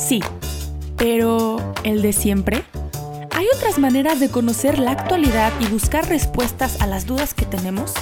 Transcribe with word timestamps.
Sí, 0.00 0.20
pero 0.96 1.74
¿el 1.84 2.00
de 2.00 2.14
siempre? 2.14 2.64
¿Hay 3.32 3.46
otras 3.54 3.78
maneras 3.78 4.18
de 4.18 4.30
conocer 4.30 4.78
la 4.78 4.92
actualidad 4.92 5.52
y 5.60 5.66
buscar 5.66 6.08
respuestas 6.08 6.80
a 6.80 6.86
las 6.86 7.06
dudas 7.06 7.34
que 7.34 7.44
tenemos? 7.44 7.92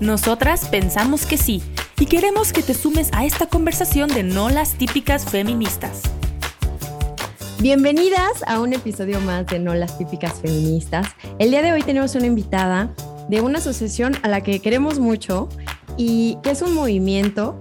Nosotras 0.00 0.68
pensamos 0.68 1.26
que 1.26 1.36
sí 1.36 1.60
y 1.98 2.06
queremos 2.06 2.52
que 2.52 2.62
te 2.62 2.72
sumes 2.72 3.10
a 3.12 3.24
esta 3.24 3.46
conversación 3.46 4.08
de 4.10 4.22
no 4.22 4.48
las 4.48 4.74
típicas 4.74 5.24
feministas. 5.24 6.02
Bienvenidas 7.58 8.44
a 8.46 8.60
un 8.60 8.72
episodio 8.72 9.20
más 9.20 9.46
de 9.48 9.58
No 9.58 9.74
las 9.74 9.98
típicas 9.98 10.34
feministas. 10.40 11.08
El 11.40 11.50
día 11.50 11.62
de 11.62 11.72
hoy 11.72 11.82
tenemos 11.82 12.14
una 12.14 12.26
invitada 12.26 12.94
de 13.28 13.40
una 13.40 13.58
asociación 13.58 14.16
a 14.22 14.28
la 14.28 14.40
que 14.42 14.60
queremos 14.60 15.00
mucho 15.00 15.48
y 15.96 16.38
que 16.44 16.52
es 16.52 16.62
un 16.62 16.74
movimiento 16.74 17.58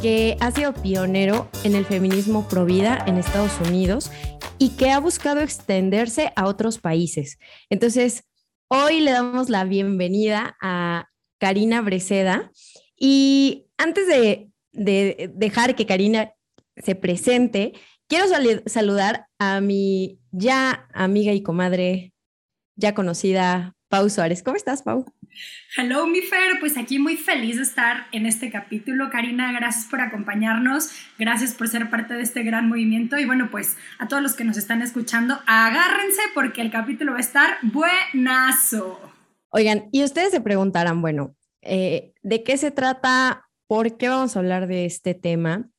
que 0.00 0.36
ha 0.40 0.50
sido 0.50 0.74
pionero 0.74 1.48
en 1.64 1.74
el 1.74 1.84
feminismo 1.84 2.46
pro 2.48 2.64
vida 2.64 3.02
en 3.06 3.18
Estados 3.18 3.52
Unidos 3.68 4.10
y 4.58 4.70
que 4.70 4.90
ha 4.90 5.00
buscado 5.00 5.40
extenderse 5.40 6.32
a 6.36 6.46
otros 6.46 6.78
países. 6.78 7.38
Entonces, 7.70 8.24
hoy 8.68 9.00
le 9.00 9.12
damos 9.12 9.48
la 9.48 9.64
bienvenida 9.64 10.56
a 10.60 11.08
Karina 11.38 11.80
Breceda 11.80 12.50
y 12.96 13.66
antes 13.76 14.06
de, 14.06 14.50
dejar 14.72 15.74
que 15.74 15.86
Karina 15.86 16.32
se 16.76 16.94
presente, 16.94 17.72
quiero 18.06 18.26
saludar 18.66 19.26
a 19.38 19.60
mi 19.60 20.20
ya 20.30 20.88
amiga 20.92 21.32
y 21.32 21.42
comadre, 21.42 22.12
ya 22.76 22.94
conocida, 22.94 23.74
Pau 23.88 24.08
Suárez. 24.10 24.42
¿Cómo 24.42 24.56
estás, 24.56 24.82
Pau? 24.82 25.06
Hello, 25.76 26.06
mi 26.06 26.20
Fer. 26.20 26.60
Pues 26.60 26.76
aquí 26.76 26.98
muy 26.98 27.16
feliz 27.16 27.56
de 27.56 27.62
estar 27.62 28.06
en 28.12 28.26
este 28.26 28.50
capítulo. 28.50 29.08
Karina, 29.10 29.50
gracias 29.52 29.86
por 29.86 30.00
acompañarnos. 30.00 30.90
Gracias 31.18 31.54
por 31.54 31.68
ser 31.68 31.88
parte 31.88 32.14
de 32.14 32.22
este 32.22 32.42
gran 32.42 32.68
movimiento. 32.68 33.18
Y 33.18 33.24
bueno, 33.24 33.48
pues 33.50 33.76
a 33.98 34.06
todos 34.06 34.22
los 34.22 34.34
que 34.34 34.44
nos 34.44 34.56
están 34.56 34.82
escuchando, 34.82 35.38
agárrense 35.46 36.20
porque 36.34 36.60
el 36.60 36.70
capítulo 36.70 37.12
va 37.12 37.18
a 37.18 37.22
estar 37.22 37.56
buenazo. 37.62 39.00
Oigan, 39.50 39.88
y 39.90 40.04
ustedes 40.04 40.30
se 40.30 40.42
preguntarán, 40.42 41.00
bueno, 41.00 41.34
eh, 41.62 42.12
¿de 42.22 42.42
qué 42.42 42.58
se 42.58 42.70
trata? 42.70 43.48
¿Por 43.66 43.96
qué 43.96 44.08
vamos 44.08 44.36
a 44.36 44.40
hablar 44.40 44.66
de 44.66 44.84
este 44.84 45.14
tema? 45.14 45.70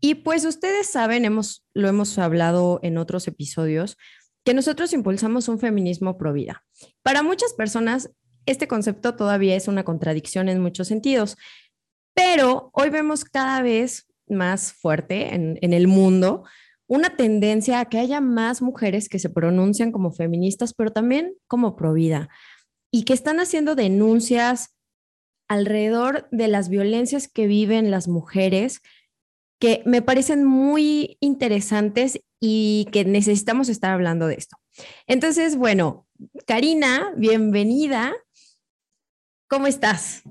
Y 0.00 0.16
pues 0.16 0.44
ustedes 0.44 0.90
saben, 0.90 1.24
hemos, 1.24 1.64
lo 1.72 1.88
hemos 1.88 2.18
hablado 2.18 2.80
en 2.82 2.98
otros 2.98 3.26
episodios, 3.26 3.96
que 4.44 4.54
nosotros 4.54 4.92
impulsamos 4.92 5.48
un 5.48 5.58
feminismo 5.58 6.18
pro 6.18 6.32
vida. 6.32 6.64
Para 7.02 7.22
muchas 7.22 7.54
personas, 7.54 8.10
este 8.46 8.68
concepto 8.68 9.16
todavía 9.16 9.56
es 9.56 9.68
una 9.68 9.84
contradicción 9.84 10.48
en 10.48 10.60
muchos 10.60 10.88
sentidos, 10.88 11.36
pero 12.14 12.70
hoy 12.74 12.90
vemos 12.90 13.24
cada 13.24 13.62
vez 13.62 14.06
más 14.28 14.72
fuerte 14.72 15.34
en, 15.34 15.58
el 15.60 15.88
mundo 15.88 16.44
una 16.86 17.16
tendencia 17.16 17.80
a 17.80 17.86
que 17.86 17.98
haya 17.98 18.20
más 18.20 18.60
mujeres 18.62 19.08
que 19.08 19.18
se 19.18 19.30
pronuncian 19.30 19.90
como 19.90 20.12
feministas, 20.12 20.74
pero 20.74 20.92
también 20.92 21.34
como 21.46 21.76
pro 21.76 21.94
vida, 21.94 22.28
y 22.90 23.04
que 23.04 23.14
están 23.14 23.40
haciendo 23.40 23.74
denuncias 23.74 24.76
alrededor 25.48 26.28
de 26.30 26.48
las 26.48 26.68
violencias 26.68 27.26
que 27.28 27.46
viven 27.46 27.90
las 27.90 28.06
mujeres 28.06 28.80
que 29.64 29.82
me 29.86 30.02
parecen 30.02 30.44
muy 30.44 31.16
interesantes 31.20 32.20
y 32.38 32.86
que 32.92 33.06
necesitamos 33.06 33.70
estar 33.70 33.92
hablando 33.92 34.26
de 34.26 34.34
esto. 34.34 34.58
Entonces, 35.06 35.56
bueno, 35.56 36.06
Karina, 36.46 37.14
bienvenida. 37.16 38.12
¿Cómo 39.48 39.66
estás? 39.66 40.22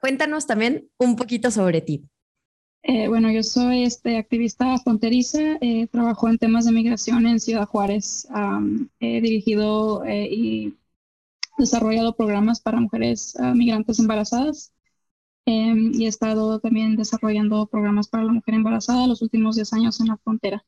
Cuéntanos 0.00 0.48
también 0.48 0.90
un 0.98 1.14
poquito 1.14 1.52
sobre 1.52 1.80
ti. 1.80 2.08
Eh, 2.82 3.06
bueno, 3.06 3.30
yo 3.30 3.44
soy 3.44 3.84
este, 3.84 4.16
activista 4.16 4.76
fronteriza, 4.78 5.58
eh, 5.60 5.86
trabajo 5.86 6.28
en 6.28 6.38
temas 6.38 6.64
de 6.64 6.72
migración 6.72 7.28
en 7.28 7.38
Ciudad 7.38 7.68
Juárez. 7.68 8.26
he 8.98 9.20
dirigido 9.20 10.04
eh, 10.04 10.26
y 10.28 10.74
desarrollado 11.56 12.16
programas 12.16 12.60
para 12.60 12.80
mujeres 12.80 13.36
ah, 13.38 13.54
migrantes 13.54 14.00
embarazadas 14.00 14.72
Em, 15.46 15.92
y 15.94 16.06
he 16.06 16.08
estado 16.08 16.58
también 16.58 16.96
desarrollando 16.96 17.66
programas 17.66 18.08
para 18.08 18.24
la 18.24 18.32
mujer 18.32 18.54
embarazada 18.54 19.06
los 19.06 19.22
últimos 19.22 19.54
10 19.54 19.72
años 19.74 20.00
en 20.00 20.08
la 20.08 20.16
frontera. 20.16 20.64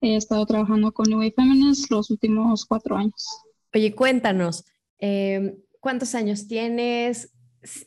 He 0.00 0.16
estado 0.16 0.46
trabajando 0.46 0.92
con 0.92 1.08
New 1.08 1.18
Wave 1.18 1.34
Feminist 1.36 1.90
los 1.90 2.08
últimos 2.10 2.64
cuatro 2.64 2.96
años. 2.96 3.26
Oye, 3.74 3.94
cuéntanos, 3.94 4.64
em, 4.98 5.56
¿cuántos 5.80 6.14
años 6.14 6.46
tienes? 6.46 7.32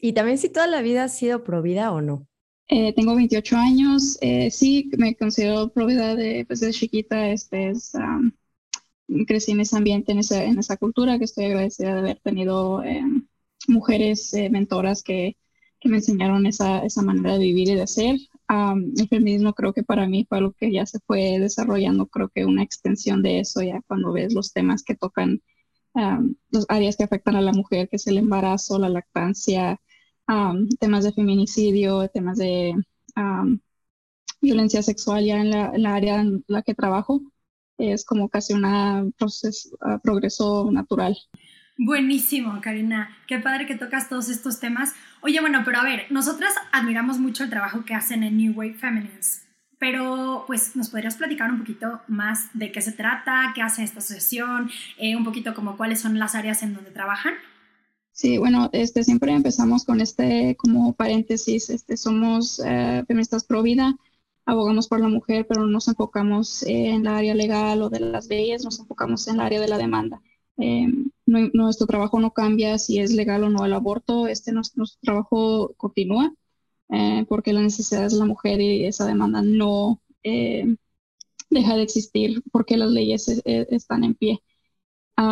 Y 0.01 0.12
también 0.12 0.38
si 0.38 0.50
toda 0.50 0.68
la 0.68 0.81
vida 0.81 1.06
has 1.06 1.18
sido 1.18 1.44
provida 1.44 1.94
o 1.94 2.01
no. 2.01 2.28
Eh, 2.67 2.94
tengo 2.94 3.16
28 3.16 3.56
años, 3.56 4.17
eh, 4.22 4.50
sí, 4.52 4.90
me 4.97 5.16
considero 5.16 5.69
provida 5.69 6.16
de, 6.16 6.46
pues, 6.46 6.59
de 6.59 6.72
chiquita, 6.72 7.29
este 7.29 7.69
es, 7.69 7.94
crecí 9.28 9.52
en 9.52 9.59
ese 9.62 9.78
ambiente, 9.78 10.12
en 10.12 10.19
esa, 10.19 10.44
en 10.44 10.59
esa 10.59 10.75
cultura, 10.78 11.17
que 11.17 11.25
estoy 11.25 11.46
agradecida 11.46 11.94
de 11.94 12.00
haber 12.00 12.19
tenido 12.19 12.84
em, 12.84 13.28
mujeres 13.67 14.34
eh, 14.34 14.50
mentoras 14.50 15.03
que 15.03 15.38
me 15.90 15.97
enseñaron 15.97 16.46
esa, 16.46 16.79
esa 16.85 17.01
manera 17.01 17.34
de 17.34 17.40
vivir 17.40 17.69
y 17.69 17.75
de 17.75 17.84
hacer. 17.84 18.18
el 18.50 19.07
feminismo 19.09 19.53
creo 19.53 19.73
que 19.73 19.84
para 19.84 20.07
mí 20.07 20.25
fue 20.28 20.40
algo 20.40 20.53
que 20.53 20.72
ya 20.72 20.85
se 20.85 21.00
fue 21.06 21.40
desarrollando, 21.40 22.07
creo 22.07 22.29
que 22.29 22.46
una 22.46 22.63
extensión 22.63 23.22
de 23.22 23.40
eso 23.40 23.62
ya 23.62 23.81
cuando 23.88 24.13
ves 24.13 24.34
los 24.34 24.53
temas 24.53 24.84
que 24.84 24.96
tocan 24.96 25.41
los 26.51 26.66
áreas 26.69 26.97
que 26.97 27.03
afectan 27.06 27.35
a 27.35 27.41
la 27.41 27.53
mujer, 27.53 27.90
que 27.90 27.96
es 27.96 28.07
el 28.07 28.18
embarazo, 28.18 28.79
la 28.79 28.90
lactancia, 28.90 29.79
temas 30.79 31.03
de 31.03 31.13
feminicidio, 31.13 32.07
temas 32.09 32.38
de 32.38 32.75
violencia 34.41 34.84
sexual 34.84 35.25
ya 35.25 35.41
en 35.41 35.50
la, 35.52 35.72
en 35.73 35.84
la, 35.84 35.96
área 35.96 36.22
en 36.22 36.44
la 36.47 36.62
que 36.62 36.75
trabajo. 36.75 37.22
Es 37.78 38.06
como 38.06 38.29
casi 38.29 38.53
un 38.53 38.63
uh, 38.66 39.12
progreso 40.02 40.69
natural. 40.72 41.17
Buenísimo, 41.78 42.62
Karina. 42.62 43.09
Qué 43.28 43.40
padre 43.40 43.66
que 43.66 43.75
tocas 43.75 44.08
todos 44.08 44.30
estos 44.30 44.59
temas. 44.62 44.94
Oye, 45.22 45.41
bueno, 45.41 45.63
pero 45.66 45.80
a 45.80 45.84
ver, 45.84 46.06
nosotras 46.09 46.53
admiramos 46.72 47.19
mucho 47.19 47.44
el 47.44 47.50
trabajo 47.50 47.84
que 47.84 47.94
hacen 47.94 48.24
en 48.24 48.38
New 48.38 48.53
Wave 48.53 48.75
Feminines, 48.75 49.46
pero 49.78 50.46
pues 50.47 50.78
nos 50.78 50.90
podrías 50.90 51.18
platicar 51.18 51.52
un 51.52 51.59
poquito 51.59 52.02
más 52.08 52.47
de 52.53 52.72
qué 52.72 52.81
se 52.81 52.94
trata, 52.94 53.52
qué 53.53 53.62
hace 53.62 53.84
esta 53.84 54.00
asociación, 54.00 54.69
eh, 54.97 55.18
un 55.18 55.25
poquito 55.25 55.53
como 55.53 55.75
cuáles 55.75 56.00
son 56.00 56.18
las 56.18 56.34
áreas 56.34 56.64
en 56.64 56.74
donde 56.74 56.91
trabajan. 56.91 57.34
Sí, 58.14 58.38
bueno, 58.38 58.69
este, 58.72 59.03
siempre 59.03 59.34
empezamos 59.34 59.84
con 59.84 60.00
este 60.00 60.56
como 60.56 60.94
paréntesis, 60.94 61.69
este, 61.69 61.97
somos 61.97 62.62
eh, 62.66 63.03
feministas 63.06 63.44
pro 63.44 63.62
vida, 63.62 63.97
abogamos 64.46 64.88
por 64.88 65.02
la 65.02 65.09
mujer, 65.09 65.46
pero 65.50 65.62
no 65.62 65.68
nos 65.68 65.90
enfocamos 65.90 66.64
en 66.64 67.03
la 67.03 67.18
área 67.18 67.35
legal 67.35 67.81
o 67.81 67.90
de 67.90 68.00
las 68.00 68.28
leyes, 68.28 68.64
nos 68.64 68.80
enfocamos 68.80 69.28
en 69.28 69.35
el 69.35 69.41
área 69.41 69.59
de 69.59 69.68
la 69.68 69.78
demanda. 69.78 70.22
Eh, 70.58 70.88
nuestro 71.26 71.88
trabajo 71.88 72.20
no 72.20 72.32
cambia 72.32 72.78
si 72.78 73.00
es 73.00 73.12
legal 73.12 73.44
o 73.44 73.50
no 73.50 73.66
el 73.66 73.74
aborto, 73.74 74.28
este 74.28 74.54
nuestro, 74.54 74.86
trabajo 75.02 75.74
continúa 75.78 76.34
eh, 76.90 77.26
porque 77.28 77.52
la 77.54 77.62
necesidad 77.62 78.06
es 78.06 78.14
la 78.14 78.26
mujer 78.26 78.62
y 78.62 78.86
esa 78.86 79.06
demanda 79.06 79.42
no 79.42 80.02
eh, 80.24 80.76
deja 81.50 81.76
de 81.76 81.84
existir 81.84 82.44
porque 82.52 82.78
las 82.78 82.92
leyes 82.92 83.42
están 83.46 84.04
en 84.04 84.16
pie. 84.16 84.44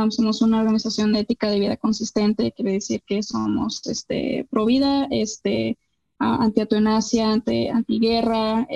somos 0.09 0.41
una 0.41 0.59
organización 0.62 1.13
de 1.13 1.22
ética 1.22 1.50
de 1.50 1.59
vida 1.59 1.78
consistente, 1.78 2.51
quiere 2.53 2.73
decir 2.73 3.01
que 3.06 3.23
somos 3.23 3.85
este, 3.88 4.47
pro 4.50 4.66
vida, 4.66 5.07
este, 5.12 5.78
anti 6.19 6.62
atonacia, 6.62 7.31
anti, 7.31 7.67
antiguerra, 7.69 8.67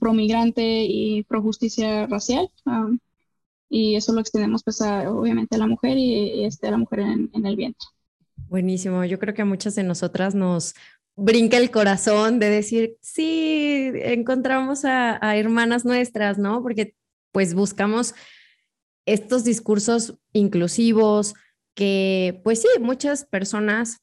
pro 0.00 0.12
migrante 0.12 0.84
y 0.84 1.22
pro 1.24 1.42
justicia 1.42 2.06
racial 2.06 2.50
y 3.72 3.96
eso 3.96 4.12
lo 4.12 4.20
extendemos 4.20 4.62
pues 4.62 4.82
obviamente 4.82 5.56
a 5.56 5.58
la 5.58 5.66
mujer 5.66 5.96
y, 5.96 6.44
este, 6.44 6.68
a 6.68 6.72
la 6.72 6.76
mujer 6.76 7.00
en, 7.00 7.30
el 7.32 7.56
vientre. 7.56 7.88
Buenísimo, 8.36 9.02
yo 9.06 9.18
creo 9.18 9.32
que 9.32 9.40
a 9.40 9.46
muchas 9.46 9.74
de 9.74 9.82
nosotras 9.82 10.34
nos 10.34 10.74
brinca 11.16 11.56
el 11.56 11.70
corazón 11.70 12.38
de 12.38 12.50
decir, 12.50 12.98
sí, 13.00 13.90
encontramos 13.94 14.84
a, 14.84 15.18
a 15.26 15.38
hermanas 15.38 15.86
nuestras, 15.86 16.36
¿no? 16.36 16.62
Porque 16.62 16.94
pues 17.32 17.54
buscamos 17.54 18.14
estos 19.06 19.42
discursos 19.42 20.18
inclusivos 20.34 21.32
que 21.74 22.42
pues 22.44 22.60
sí, 22.60 22.68
muchas 22.78 23.24
personas 23.24 24.02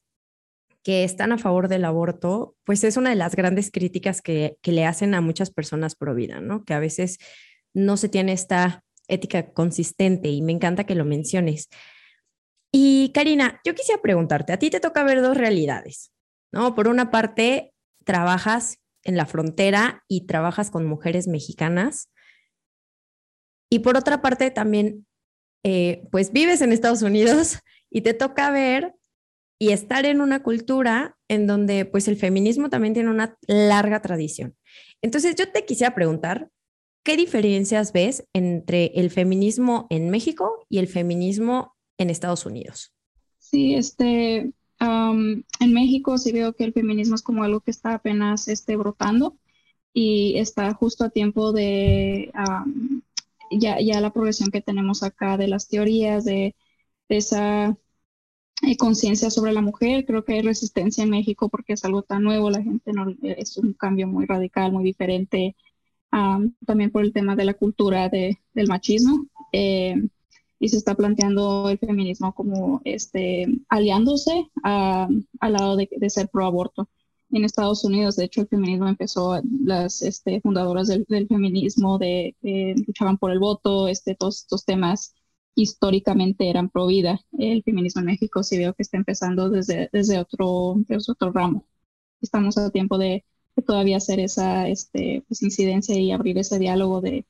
que 0.82 1.04
están 1.04 1.30
a 1.30 1.38
favor 1.38 1.68
del 1.68 1.84
aborto, 1.84 2.56
pues 2.64 2.82
es 2.82 2.96
una 2.96 3.10
de 3.10 3.16
las 3.16 3.36
grandes 3.36 3.70
críticas 3.70 4.20
que, 4.20 4.56
que 4.62 4.72
le 4.72 4.84
hacen 4.84 5.14
a 5.14 5.20
muchas 5.20 5.52
personas 5.52 5.94
pro 5.94 6.16
vida, 6.16 6.40
¿no? 6.40 6.64
Que 6.64 6.74
a 6.74 6.80
veces 6.80 7.18
no 7.72 7.96
se 7.96 8.08
tiene 8.08 8.32
esta 8.32 8.82
ética 9.10 9.52
consistente 9.52 10.28
y 10.28 10.42
me 10.42 10.52
encanta 10.52 10.84
que 10.84 10.94
lo 10.94 11.04
menciones. 11.04 11.68
Y 12.72 13.10
Karina, 13.12 13.60
yo 13.64 13.74
quisiera 13.74 14.00
preguntarte, 14.00 14.52
a 14.52 14.58
ti 14.58 14.70
te 14.70 14.80
toca 14.80 15.02
ver 15.02 15.22
dos 15.22 15.36
realidades, 15.36 16.12
¿no? 16.52 16.74
Por 16.74 16.88
una 16.88 17.10
parte, 17.10 17.74
trabajas 18.04 18.78
en 19.04 19.16
la 19.16 19.26
frontera 19.26 20.04
y 20.08 20.26
trabajas 20.26 20.70
con 20.70 20.86
mujeres 20.86 21.26
mexicanas. 21.26 22.10
Y 23.70 23.80
por 23.80 23.96
otra 23.96 24.22
parte, 24.22 24.50
también, 24.50 25.06
eh, 25.64 26.06
pues 26.10 26.32
vives 26.32 26.60
en 26.60 26.72
Estados 26.72 27.02
Unidos 27.02 27.58
y 27.90 28.02
te 28.02 28.14
toca 28.14 28.50
ver 28.50 28.94
y 29.58 29.72
estar 29.72 30.06
en 30.06 30.20
una 30.20 30.42
cultura 30.42 31.18
en 31.28 31.46
donde 31.46 31.84
pues 31.84 32.08
el 32.08 32.16
feminismo 32.16 32.70
también 32.70 32.94
tiene 32.94 33.10
una 33.10 33.36
larga 33.46 34.00
tradición. 34.00 34.56
Entonces 35.02 35.34
yo 35.34 35.50
te 35.50 35.66
quisiera 35.66 35.94
preguntar, 35.94 36.48
¿qué 37.02 37.16
diferencias 37.16 37.92
ves 37.92 38.24
entre 38.32 38.86
el 38.94 39.10
feminismo 39.10 39.86
en 39.90 40.10
México 40.10 40.64
y 40.68 40.78
el 40.78 40.88
feminismo 40.88 41.74
en 41.98 42.10
Estados 42.10 42.46
Unidos? 42.46 42.92
Sí, 43.38 43.74
este, 43.74 44.52
en 44.80 45.72
México 45.72 46.18
sí 46.18 46.32
veo 46.32 46.54
que 46.54 46.64
el 46.64 46.72
feminismo 46.72 47.14
es 47.14 47.22
como 47.22 47.44
algo 47.44 47.60
que 47.60 47.70
está 47.70 47.94
apenas 47.94 48.48
este, 48.48 48.76
brotando 48.76 49.36
y 49.92 50.38
está 50.38 50.72
justo 50.74 51.04
a 51.04 51.10
tiempo 51.10 51.52
de 51.52 52.30
ya, 53.50 53.80
ya, 53.80 54.00
la 54.00 54.12
progresión 54.12 54.50
que 54.50 54.62
tenemos 54.62 55.02
acá 55.02 55.36
de 55.36 55.48
las 55.48 55.68
teorías, 55.68 56.24
de, 56.24 56.54
esa 57.08 57.76
eh, 58.62 58.76
conciencia 58.76 59.30
sobre 59.30 59.52
la 59.52 59.62
mujer. 59.62 60.04
Creo 60.06 60.24
que 60.24 60.34
hay 60.34 60.42
resistencia 60.42 61.04
en 61.04 61.10
México 61.10 61.48
porque 61.48 61.72
es 61.74 61.84
algo 61.84 62.02
tan 62.02 62.22
nuevo, 62.22 62.50
la 62.50 62.62
gente 62.62 62.92
no, 62.92 63.14
es 63.22 63.56
un 63.58 63.72
cambio 63.74 64.06
muy 64.06 64.26
radical, 64.26 64.72
muy 64.72 64.84
diferente, 64.84 65.56
también 66.66 66.90
por 66.90 67.04
el 67.04 67.12
tema 67.12 67.36
de 67.36 67.44
la 67.44 67.54
cultura 67.54 68.08
de, 68.08 68.40
del 68.54 68.68
machismo. 68.68 69.26
Eh, 69.52 69.96
y 70.62 70.68
se 70.68 70.76
está 70.76 70.94
planteando 70.94 71.70
el 71.70 71.78
feminismo 71.78 72.34
como 72.34 72.82
este, 72.84 73.46
aliándose 73.70 74.50
al 74.62 75.24
lado 75.40 75.76
de, 75.76 75.88
de 75.90 76.10
ser 76.10 76.28
pro 76.28 76.44
aborto 76.44 76.88
en 77.32 77.44
Estados 77.44 77.84
Unidos. 77.84 78.16
De 78.16 78.24
hecho, 78.24 78.42
el 78.42 78.48
feminismo 78.48 78.88
empezó, 78.88 79.40
las 79.64 80.02
este, 80.02 80.40
fundadoras 80.40 80.88
del, 80.88 81.26
feminismo 81.28 81.98
de, 81.98 82.36
luchaban 82.86 83.18
por 83.18 83.30
el 83.30 83.38
voto, 83.38 83.88
este, 83.88 84.14
todos 84.14 84.42
estos 84.42 84.64
temas 84.64 85.14
históricamente 85.54 86.48
eran 86.48 86.70
pro 86.70 86.86
vida. 86.86 87.20
El 87.38 87.62
feminismo 87.62 88.00
en 88.00 88.06
México 88.06 88.42
sí 88.42 88.58
veo 88.58 88.74
que 88.74 88.82
está 88.82 88.96
empezando 88.96 89.50
desde, 89.50 89.88
desde, 89.92 90.18
otro, 90.18 90.74
desde 90.88 91.12
otro 91.12 91.32
ramo. 91.32 91.66
Estamos 92.20 92.58
a 92.58 92.70
tiempo 92.70 92.98
de, 92.98 93.24
todavía 93.66 93.98
hacer 93.98 94.20
esa 94.20 94.68
este, 94.68 95.22
pues, 95.28 95.42
incidencia 95.42 95.98
y 95.98 96.12
abrir 96.12 96.38
ese 96.38 96.58
diálogo 96.58 97.00
de, 97.00 97.26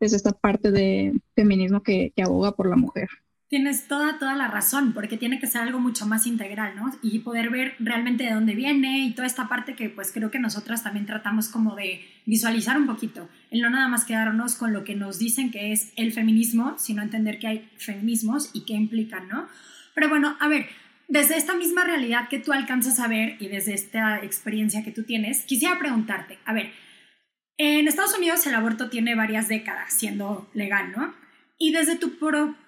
desde 0.00 0.16
esta 0.16 0.32
parte 0.32 0.70
de 0.70 1.12
feminismo 1.34 1.82
que, 1.82 2.12
que 2.14 2.22
aboga 2.22 2.52
por 2.52 2.68
la 2.68 2.76
mujer. 2.76 3.08
Tienes 3.48 3.86
toda, 3.86 4.18
toda 4.18 4.34
la 4.34 4.48
razón, 4.48 4.94
porque 4.94 5.16
tiene 5.16 5.38
que 5.38 5.46
ser 5.46 5.60
algo 5.60 5.78
mucho 5.78 6.06
más 6.06 6.26
integral, 6.26 6.74
¿no? 6.74 6.90
Y 7.02 7.20
poder 7.20 7.50
ver 7.50 7.74
realmente 7.78 8.24
de 8.24 8.32
dónde 8.32 8.54
viene 8.54 9.06
y 9.06 9.12
toda 9.14 9.26
esta 9.26 9.48
parte 9.48 9.76
que 9.76 9.90
pues 9.90 10.10
creo 10.12 10.30
que 10.30 10.40
nosotras 10.40 10.82
también 10.82 11.06
tratamos 11.06 11.48
como 11.48 11.76
de 11.76 12.00
visualizar 12.26 12.76
un 12.76 12.86
poquito, 12.86 13.28
el 13.50 13.60
no 13.60 13.70
nada 13.70 13.86
más 13.86 14.06
quedarnos 14.06 14.56
con 14.56 14.72
lo 14.72 14.82
que 14.82 14.96
nos 14.96 15.18
dicen 15.18 15.50
que 15.52 15.72
es 15.72 15.92
el 15.96 16.12
feminismo, 16.12 16.74
sino 16.78 17.02
entender 17.02 17.38
que 17.38 17.46
hay 17.46 17.68
feminismos 17.76 18.50
y 18.54 18.64
qué 18.64 18.72
implican, 18.72 19.28
¿no? 19.28 19.46
Pero 19.94 20.08
bueno, 20.08 20.36
a 20.40 20.48
ver, 20.48 20.66
desde 21.08 21.36
esta 21.36 21.54
misma 21.54 21.84
realidad 21.84 22.28
que 22.28 22.38
tú 22.38 22.52
alcanzas 22.52 23.00
a 23.00 23.08
ver 23.08 23.36
y 23.40 23.48
desde 23.48 23.74
esta 23.74 24.22
experiencia 24.22 24.82
que 24.82 24.90
tú 24.90 25.04
tienes, 25.04 25.44
quisiera 25.44 25.78
preguntarte, 25.78 26.38
a 26.44 26.52
ver, 26.52 26.72
en 27.56 27.86
Estados 27.86 28.16
Unidos 28.16 28.46
el 28.46 28.54
aborto 28.54 28.90
tiene 28.90 29.14
varias 29.14 29.48
décadas 29.48 29.92
siendo 29.92 30.50
legal, 30.54 30.92
¿no? 30.96 31.14
Y 31.56 31.72
desde 31.72 31.96
tu, 31.96 32.12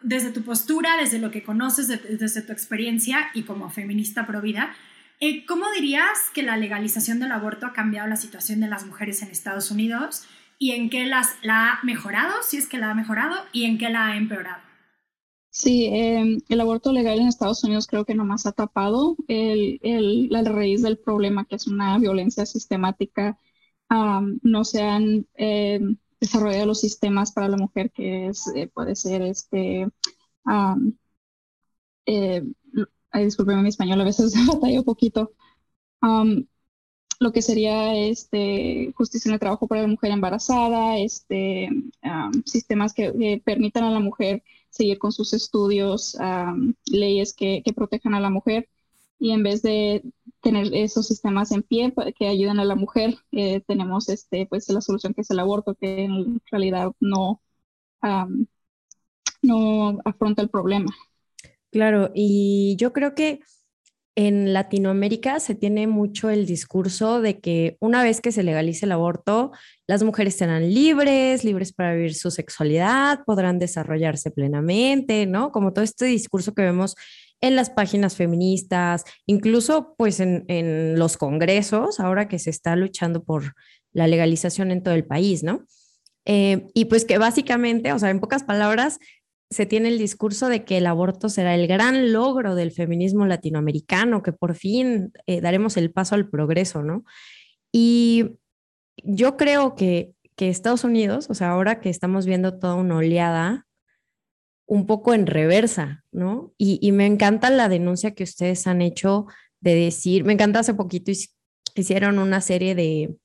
desde 0.03 0.31
tu 0.31 0.43
postura, 0.43 0.97
desde 0.97 1.19
lo 1.19 1.31
que 1.31 1.43
conoces, 1.43 1.89
desde 1.89 2.43
tu 2.43 2.53
experiencia 2.53 3.31
y 3.35 3.43
como 3.43 3.69
feminista 3.69 4.27
pro 4.27 4.41
vida, 4.41 4.75
eh, 5.19 5.45
¿cómo 5.47 5.71
dirías 5.73 6.31
que 6.35 6.43
la 6.43 6.57
legalización 6.57 7.19
del 7.19 7.33
aborto 7.33 7.67
ha 7.67 7.73
cambiado 7.73 8.07
la 8.07 8.17
situación 8.17 8.61
de 8.61 8.69
las 8.69 8.87
mujeres 8.87 9.23
en 9.23 9.31
Estados 9.31 9.71
Unidos 9.71 10.27
y 10.59 10.73
en 10.73 10.89
qué 10.89 11.05
las, 11.07 11.37
la 11.43 11.73
ha 11.73 11.81
mejorado, 11.83 12.43
si 12.43 12.59
es 12.59 12.67
que 12.67 12.79
la 12.79 12.91
ha 12.91 12.95
mejorado, 12.95 13.35
y 13.53 13.65
en 13.65 13.79
qué 13.79 13.89
la 13.89 14.07
ha 14.07 14.17
empeorado? 14.17 14.63
Sí, 15.57 15.87
em, 15.87 16.39
el 16.51 16.61
aborto 16.61 16.93
legal 16.93 17.19
en 17.19 17.29
Estados 17.29 17.65
Unidos 17.65 17.87
creo 17.87 18.05
que 18.05 18.15
nomás 18.15 18.45
ha 18.45 18.53
tapado 18.53 19.17
el, 19.27 19.81
el, 19.83 20.29
la 20.29 20.43
raíz 20.43 20.83
del 20.83 20.99
problema, 20.99 21.47
que 21.47 21.57
es 21.57 21.67
una 21.67 21.99
violencia 21.99 22.45
sistemática. 22.45 23.39
no 24.43 24.65
se 24.65 24.83
han 24.83 25.27
em, 25.35 25.97
desarrollado 26.21 26.67
los 26.67 26.81
sistemas 26.81 27.33
para 27.33 27.49
la 27.49 27.57
mujer, 27.57 27.91
que 27.93 28.27
es, 28.29 28.47
eh, 28.55 28.69
puede 28.69 28.97
ser 28.97 29.23
este... 29.23 29.89
Eh, 32.07 32.43
discúlpeme 33.15 33.63
mi 33.63 33.69
español, 33.71 34.01
a 34.01 34.05
veces 34.05 34.35
batalla 34.47 34.81
un 34.81 34.85
poquito. 34.85 35.33
lo 37.19 37.33
que 37.33 37.43
sería 37.43 37.95
este, 37.95 38.93
justicia 38.97 39.31
en 39.31 39.35
el 39.35 39.41
trabajo 39.41 39.67
para 39.67 39.83
la 39.83 39.89
mujer 39.89 40.11
embarazada, 40.13 40.99
este, 40.99 41.71
sistemas 42.45 42.93
que, 42.95 43.41
permitan 43.45 43.85
a 43.85 43.91
la 43.91 44.01
mujer 44.01 44.43
seguir 44.71 44.99
con 44.99 45.13
sus 45.13 45.33
estudios, 45.33 46.17
leyes 46.87 47.35
que, 47.35 47.63
que, 47.65 47.73
protejan 47.73 48.15
a 48.15 48.21
la 48.21 48.31
mujer 48.31 48.69
y 49.19 49.31
en 49.31 49.43
vez 49.43 49.63
de 49.63 50.03
tener 50.43 50.75
esos 50.75 51.07
sistemas 51.07 51.51
en 51.53 51.63
pie 51.63 51.93
que 52.17 52.29
ayuden 52.29 52.61
a 52.61 52.65
la 52.65 52.75
mujer, 52.75 53.17
eh, 53.33 53.61
tenemos 53.67 54.09
este, 54.09 54.47
pues, 54.47 54.69
la 54.69 54.81
solución 54.81 55.15
que 55.15 55.23
es 55.23 55.31
el 55.31 55.41
aborto, 55.41 55.75
que 55.75 56.05
en 56.05 56.41
realidad 56.51 56.93
no, 57.01 57.41
no 59.43 59.99
afronta 60.05 60.43
el 60.43 60.51
problema. 60.51 60.91
Claro, 61.71 62.11
y 62.15 62.77
yo 62.79 62.93
creo 62.93 63.15
que 63.15 63.41
en 64.17 64.55
Latinoamérica 64.55 65.41
se 65.41 65.55
tiene 65.55 65.87
mucho 65.87 66.31
el 66.31 66.47
discurso 66.47 67.21
de 67.21 67.39
que 67.39 67.77
una 67.81 68.03
vez 68.03 68.23
que 68.23 68.33
se 68.33 68.43
legalice 68.43 68.87
el 68.87 68.93
aborto, 68.93 69.53
las 69.87 70.03
mujeres 70.03 70.37
serán 70.37 70.73
libres, 70.73 71.45
libres 71.45 71.75
para 71.75 71.95
vivir 71.95 72.15
su 72.15 72.31
sexualidad, 72.31 73.21
podrán 73.27 73.59
desarrollarse 73.59 74.31
plenamente, 74.31 75.27
¿no? 75.27 75.53
Como 75.53 75.75
todo 75.75 75.85
este 75.85 76.07
discurso 76.07 76.55
que 76.55 76.63
vemos 76.63 76.97
en 77.43 77.57
las 77.57 77.69
páginas 77.69 78.17
feministas, 78.17 79.05
incluso 79.27 79.95
pues 79.99 80.19
en, 80.21 80.99
los 80.99 81.19
congresos, 81.19 82.01
ahora 82.01 82.27
que 82.27 82.39
se 82.39 82.49
está 82.49 82.75
luchando 82.75 83.23
por 83.23 83.53
la 83.93 84.07
legalización 84.07 84.71
en 84.71 84.83
todo 84.83 84.95
el 84.95 85.05
país, 85.05 85.43
¿no? 85.43 85.65
Eh, 86.25 86.67
y 86.73 86.87
pues 86.87 87.05
que 87.05 87.19
básicamente, 87.19 87.93
o 87.93 87.99
sea, 87.99 88.09
en 88.09 88.19
pocas 88.19 88.45
palabras, 88.45 88.99
se 89.51 89.67
tiene 89.67 89.89
el 89.89 89.99
discurso 89.99 90.49
de 90.49 90.65
que 90.65 90.79
el 90.79 90.87
aborto 90.87 91.29
será 91.29 91.55
el 91.55 91.67
gran 91.67 92.13
logro 92.13 92.55
del 92.55 92.73
feminismo 92.73 93.27
latinoamericano, 93.27 94.23
que 94.23 94.33
por 94.33 94.55
fin 94.55 95.13
eh, 95.27 95.41
daremos 95.41 95.77
el 95.77 95.93
paso 95.93 96.15
al 96.15 96.29
progreso, 96.29 96.83
¿no? 96.83 97.05
Y 97.73 98.39
yo 99.05 99.37
creo 99.37 99.75
que, 99.75 100.13
que 100.37 100.49
Estados 100.49 100.85
Unidos, 100.85 101.29
o 101.31 101.35
sea, 101.35 101.51
ahora 101.51 101.81
que 101.81 101.91
estamos 101.91 102.27
viendo 102.27 102.59
toda 102.59 102.75
una 102.75 102.97
oleada, 102.97 103.67
un 104.67 104.87
poco 104.87 105.15
en 105.15 105.27
reversa, 105.27 106.05
¿no? 106.11 106.53
Y, 106.59 106.91
me 106.93 107.07
encanta 107.07 107.51
la 107.51 107.69
denuncia 107.69 108.15
que 108.15 108.25
ustedes 108.25 108.67
han 108.67 108.83
hecho 108.83 109.27
de 109.61 109.75
decir, 109.77 110.25
me 110.25 110.33
encanta 110.33 110.59
hace 110.59 110.75
poquito 110.75 111.13
hicieron 111.75 112.19
una 112.19 112.41
serie 112.41 112.75
de, 112.75 113.17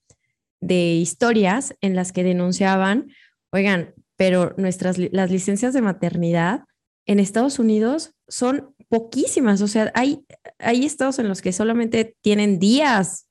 de 0.60 0.94
historias 0.94 1.76
en 1.82 1.96
las 1.96 2.12
que 2.12 2.24
denunciaban, 2.24 3.12
oigan, 3.52 3.96
pero 4.22 4.54
nuestras 4.56 5.00
las 5.00 5.32
licencias 5.32 5.74
de 5.74 5.82
maternidad 5.82 6.66
en 7.08 7.20
Estados 7.20 7.58
Unidos 7.58 8.14
son 8.28 8.76
poquísimas, 8.88 9.64
o 9.64 9.68
sea, 9.68 9.92
hay, 9.96 10.24
hay 10.60 10.86
estados 10.86 11.18
en 11.18 11.28
los 11.28 11.42
que 11.42 11.52
solamente 11.52 12.16
tienen 12.22 12.60
días 12.60 13.28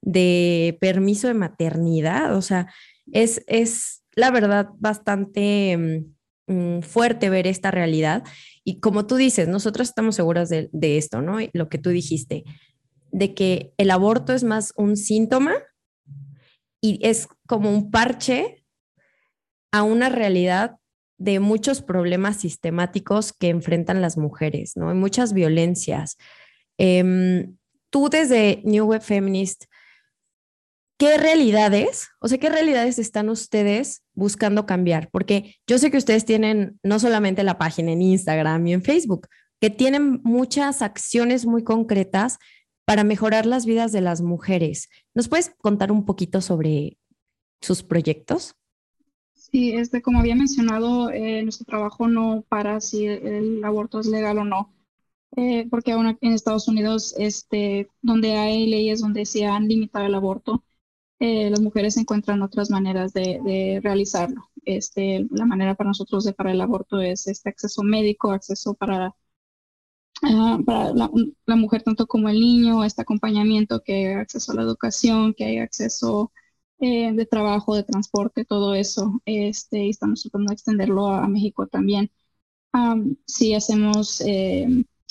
de 0.00 0.78
permiso 0.80 1.28
de 1.28 1.34
maternidad, 1.34 2.34
o 2.34 2.40
sea, 2.40 2.72
es, 3.12 3.44
es 3.46 4.04
la 4.14 4.30
verdad 4.30 4.70
bastante 4.78 6.08
mm, 6.46 6.80
fuerte 6.80 7.28
ver 7.28 7.46
esta 7.46 7.70
realidad. 7.70 8.24
Y 8.64 8.80
como 8.80 9.06
tú 9.06 9.16
dices, 9.16 9.48
nosotros 9.48 9.86
estamos 9.86 10.14
seguras 10.16 10.48
de, 10.48 10.70
de 10.72 10.96
esto, 10.96 11.20
¿no? 11.20 11.40
Lo 11.52 11.68
que 11.68 11.76
tú 11.76 11.90
dijiste, 11.90 12.44
de 13.10 13.34
que 13.34 13.74
el 13.76 13.90
aborto 13.90 14.32
es 14.32 14.44
más 14.44 14.72
un 14.78 14.96
síntoma 14.96 15.56
y 16.80 17.06
es 17.06 17.28
como 17.46 17.70
un 17.70 17.90
parche 17.90 18.61
a 19.72 19.82
una 19.82 20.08
realidad 20.08 20.76
de 21.18 21.40
muchos 21.40 21.82
problemas 21.82 22.36
sistemáticos 22.36 23.32
que 23.32 23.48
enfrentan 23.48 24.02
las 24.02 24.16
mujeres, 24.16 24.72
¿no? 24.76 24.90
Hay 24.90 24.96
muchas 24.96 25.32
violencias. 25.32 26.16
Em, 26.78 27.56
tú 27.90 28.08
desde 28.08 28.60
New 28.64 28.86
Web 28.86 29.02
Feminist, 29.02 29.64
¿qué 30.98 31.16
realidades, 31.18 32.08
o 32.20 32.28
sea, 32.28 32.38
qué 32.38 32.48
realidades 32.48 32.98
están 32.98 33.28
ustedes 33.28 34.02
buscando 34.14 34.66
cambiar? 34.66 35.10
Porque 35.10 35.56
yo 35.66 35.78
sé 35.78 35.90
que 35.90 35.98
ustedes 35.98 36.24
tienen 36.24 36.78
no 36.82 36.98
solamente 36.98 37.44
la 37.44 37.58
página 37.58 37.92
en 37.92 38.02
Instagram 38.02 38.66
y 38.66 38.72
en 38.72 38.82
Facebook, 38.82 39.28
que 39.60 39.70
tienen 39.70 40.20
muchas 40.24 40.82
acciones 40.82 41.46
muy 41.46 41.62
concretas 41.62 42.38
para 42.84 43.04
mejorar 43.04 43.46
las 43.46 43.64
vidas 43.64 43.92
de 43.92 44.00
las 44.00 44.20
mujeres. 44.20 44.88
¿Nos 45.14 45.28
puedes 45.28 45.50
contar 45.58 45.92
un 45.92 46.04
poquito 46.04 46.40
sobre 46.40 46.98
sus 47.60 47.84
proyectos? 47.84 48.56
Sí, 49.52 49.72
este, 49.72 50.00
como 50.00 50.18
había 50.18 50.34
mencionado, 50.34 51.10
eh, 51.10 51.42
nuestro 51.42 51.66
trabajo 51.66 52.08
no 52.08 52.42
para 52.48 52.80
si 52.80 53.06
el 53.06 53.62
aborto 53.64 54.00
es 54.00 54.06
legal 54.06 54.38
o 54.38 54.44
no, 54.44 54.72
eh, 55.36 55.66
porque 55.70 55.92
aún 55.92 56.18
en 56.20 56.32
Estados 56.32 56.68
Unidos, 56.68 57.14
este, 57.18 57.88
donde 58.02 58.36
hay 58.36 58.66
leyes 58.66 59.00
donde 59.02 59.26
se 59.26 59.46
han 59.46 59.68
limitado 59.68 60.06
el 60.06 60.14
aborto, 60.14 60.64
eh, 61.20 61.50
las 61.50 61.60
mujeres 61.60 61.96
encuentran 61.98 62.42
otras 62.42 62.70
maneras 62.70 63.12
de, 63.12 63.80
realizarlo. 63.82 64.50
Este, 64.64 65.26
la 65.30 65.46
manera 65.46 65.74
para 65.74 65.88
nosotros 65.88 66.24
de 66.24 66.34
parar 66.34 66.54
el 66.54 66.60
aborto 66.62 67.00
es 67.00 67.26
este 67.26 67.50
acceso 67.50 67.82
médico, 67.82 68.32
acceso 68.32 68.74
para, 68.74 69.14
ah, 70.22 70.58
la, 71.46 71.56
mujer 71.56 71.82
tanto 71.82 72.06
como 72.06 72.28
el 72.28 72.40
niño, 72.40 72.84
este 72.84 73.02
acompañamiento, 73.02 73.82
que 73.82 73.94
hay 74.08 74.14
acceso 74.14 74.52
a 74.52 74.54
la 74.56 74.62
educación, 74.62 75.34
que 75.34 75.44
hay 75.44 75.58
acceso 75.58 76.32
eh, 76.82 77.12
de 77.12 77.26
trabajo, 77.26 77.76
de 77.76 77.84
transporte, 77.84 78.44
todo 78.44 78.74
eso. 78.74 79.20
Este, 79.24 79.86
y 79.86 79.90
estamos 79.90 80.22
tratando 80.22 80.50
de 80.50 80.54
extenderlo 80.54 81.06
a, 81.08 81.28
México 81.28 81.68
también. 81.68 82.10
sí 83.26 83.54
hacemos 83.54 84.20
eh, 84.22 84.66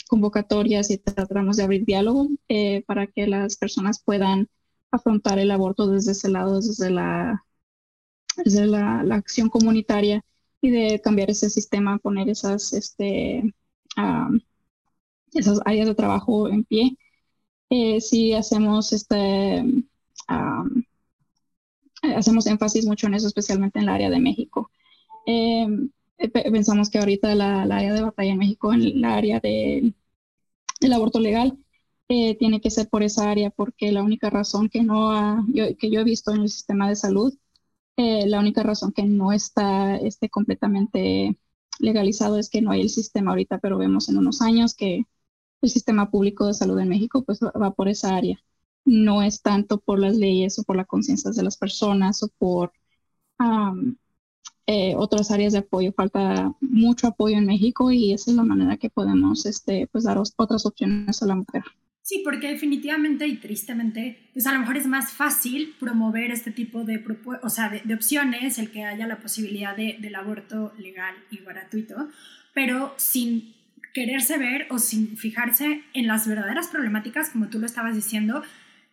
convocatorias 0.09 0.91
y 0.91 0.97
tratamos 0.97 1.57
de 1.57 1.63
abrir 1.63 1.85
diálogo 1.85 2.27
eh, 2.49 2.83
para 2.87 3.07
que 3.07 3.27
las 3.27 3.55
personas 3.57 4.01
puedan 4.03 4.49
afrontar 4.91 5.39
el 5.39 5.51
aborto 5.51 5.87
desde 5.87 6.11
ese 6.13 6.29
lado, 6.29 6.57
desde 6.57 6.89
la, 6.89 7.45
desde 8.37 8.67
la 8.67 9.01
acción 9.15 9.49
comunitaria 9.49 10.25
y 10.61 10.71
de 10.71 11.01
cambiar 11.01 11.31
ese 11.31 11.49
sistema, 11.49 11.99
poner 11.99 12.29
esas, 12.29 12.73
este, 12.73 13.53
esas 15.33 15.61
áreas 15.65 15.87
de 15.87 15.95
trabajo 15.95 16.49
en 16.49 16.65
pie. 16.65 16.97
Eh, 17.69 18.01
sí 18.01 18.33
hacemos 18.33 18.91
este, 18.93 19.63
hacemos 22.01 22.47
énfasis 22.47 22.85
mucho 22.85 23.07
en 23.07 23.15
eso, 23.15 23.27
especialmente 23.27 23.79
en 23.79 23.83
el 23.83 23.89
área 23.89 24.09
de 24.09 24.19
México. 24.19 24.71
Em, 25.25 25.91
pensamos 26.51 26.89
que 26.89 26.99
ahorita 26.99 27.35
la, 27.35 27.63
área 27.63 27.93
de 27.93 28.01
batalla 28.01 28.31
en 28.31 28.37
México, 28.39 28.73
en 28.73 29.01
la 29.01 29.15
área 29.15 29.39
del 29.39 29.93
aborto 30.93 31.19
legal, 31.19 31.57
eh, 32.09 32.35
tiene 32.37 32.61
que 32.61 32.71
ser 32.71 32.89
por 32.89 33.03
esa 33.03 33.29
área, 33.31 33.49
porque 33.51 33.91
la 33.91 34.03
única 34.03 34.29
razón 34.29 34.69
que 34.69 34.83
no 34.83 35.45
que 35.79 35.89
yo 35.91 36.01
he 36.01 36.03
visto 36.03 36.31
en 36.33 36.41
el 36.41 36.49
sistema 36.49 36.89
de 36.89 36.95
salud, 36.95 37.33
eh, 37.97 38.27
la 38.27 38.39
única 38.39 38.63
razón 38.63 38.91
que 38.93 39.03
no 39.03 39.31
está 39.31 39.97
este, 39.97 40.29
completamente 40.29 41.37
legalizado 41.79 42.37
es 42.37 42.49
que 42.49 42.61
no 42.61 42.71
hay 42.71 42.81
el 42.81 42.89
sistema 42.89 43.31
ahorita, 43.31 43.59
pero 43.59 43.77
vemos 43.77 44.09
en 44.09 44.17
unos 44.17 44.41
años 44.41 44.75
que 44.75 45.05
el 45.61 45.69
sistema 45.69 46.11
público 46.11 46.47
de 46.47 46.53
salud 46.53 46.79
en 46.79 46.89
México 46.89 47.23
pues 47.23 47.39
va 47.41 47.73
por 47.73 47.89
esa 47.89 48.15
área. 48.15 48.43
No 48.85 49.21
es 49.21 49.41
tanto 49.41 49.79
por 49.79 49.99
las 49.99 50.15
leyes 50.15 50.57
o 50.59 50.63
por 50.63 50.75
la 50.75 50.85
conciencia 50.85 51.31
de 51.31 51.43
las 51.43 51.57
personas 51.57 52.23
o 52.23 52.29
por 52.37 52.71
eh, 54.67 54.93
otras 54.95 55.31
áreas 55.31 55.53
de 55.53 55.59
apoyo. 55.59 55.93
Falta 55.93 56.53
mucho 56.61 57.07
apoyo 57.07 57.37
en 57.37 57.45
México 57.45 57.91
y 57.91 58.13
esa 58.13 58.31
es 58.31 58.37
la 58.37 58.43
manera 58.43 58.77
que 58.77 58.89
podemos 58.89 59.45
este, 59.45 59.87
pues, 59.91 60.03
dar 60.03 60.17
otras 60.17 60.65
opciones 60.65 61.21
a 61.21 61.25
la 61.25 61.35
mujer. 61.35 61.63
Sí, 62.03 62.21
porque 62.23 62.47
definitivamente 62.47 63.27
y 63.27 63.37
tristemente, 63.37 64.29
pues 64.33 64.47
a 64.47 64.53
lo 64.53 64.59
mejor 64.59 64.75
es 64.75 64.87
más 64.87 65.11
fácil 65.11 65.75
promover 65.79 66.31
este 66.31 66.51
tipo 66.51 66.83
de, 66.83 67.03
o 67.43 67.49
sea, 67.49 67.69
de, 67.69 67.93
opciones, 67.93 68.57
el 68.57 68.71
que 68.71 68.83
haya 68.83 69.05
la 69.05 69.19
posibilidad 69.19 69.77
de, 69.77 69.97
del 69.99 70.15
aborto 70.15 70.73
legal 70.79 71.13
y 71.29 71.37
gratuito, 71.37 72.09
pero 72.53 72.93
sin 72.97 73.53
quererse 73.93 74.37
ver 74.37 74.67
o 74.71 74.79
sin 74.79 75.15
fijarse 75.15 75.83
en 75.93 76.07
las 76.07 76.27
verdaderas 76.27 76.69
problemáticas, 76.69 77.29
como 77.29 77.49
tú 77.49 77.59
lo 77.59 77.65
estabas 77.65 77.95
diciendo, 77.95 78.41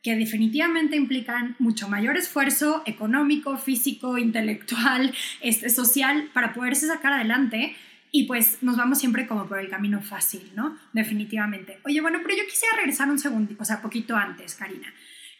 que 0.02 0.16
definitivamente 0.16 0.96
implican 0.96 1.56
mucho 1.58 1.88
mayor 1.88 2.16
esfuerzo 2.16 2.82
económico, 2.86 3.56
físico, 3.56 4.18
intelectual, 4.18 5.12
este, 5.40 5.70
social, 5.70 6.30
para 6.32 6.54
poderse 6.54 6.86
sacar 6.86 7.12
adelante. 7.12 7.76
Y 8.10 8.24
pues 8.24 8.62
nos 8.62 8.76
vamos 8.76 8.98
siempre 8.98 9.26
como 9.26 9.46
por 9.46 9.58
el 9.58 9.68
camino 9.68 10.00
fácil, 10.00 10.50
¿no? 10.54 10.78
Definitivamente. 10.94 11.78
Oye, 11.84 12.00
bueno, 12.00 12.20
pero 12.22 12.36
yo 12.36 12.44
quisiera 12.48 12.76
regresar 12.76 13.10
un 13.10 13.18
segundo, 13.18 13.54
o 13.58 13.64
sea, 13.64 13.82
poquito 13.82 14.16
antes, 14.16 14.54
Karina. 14.54 14.92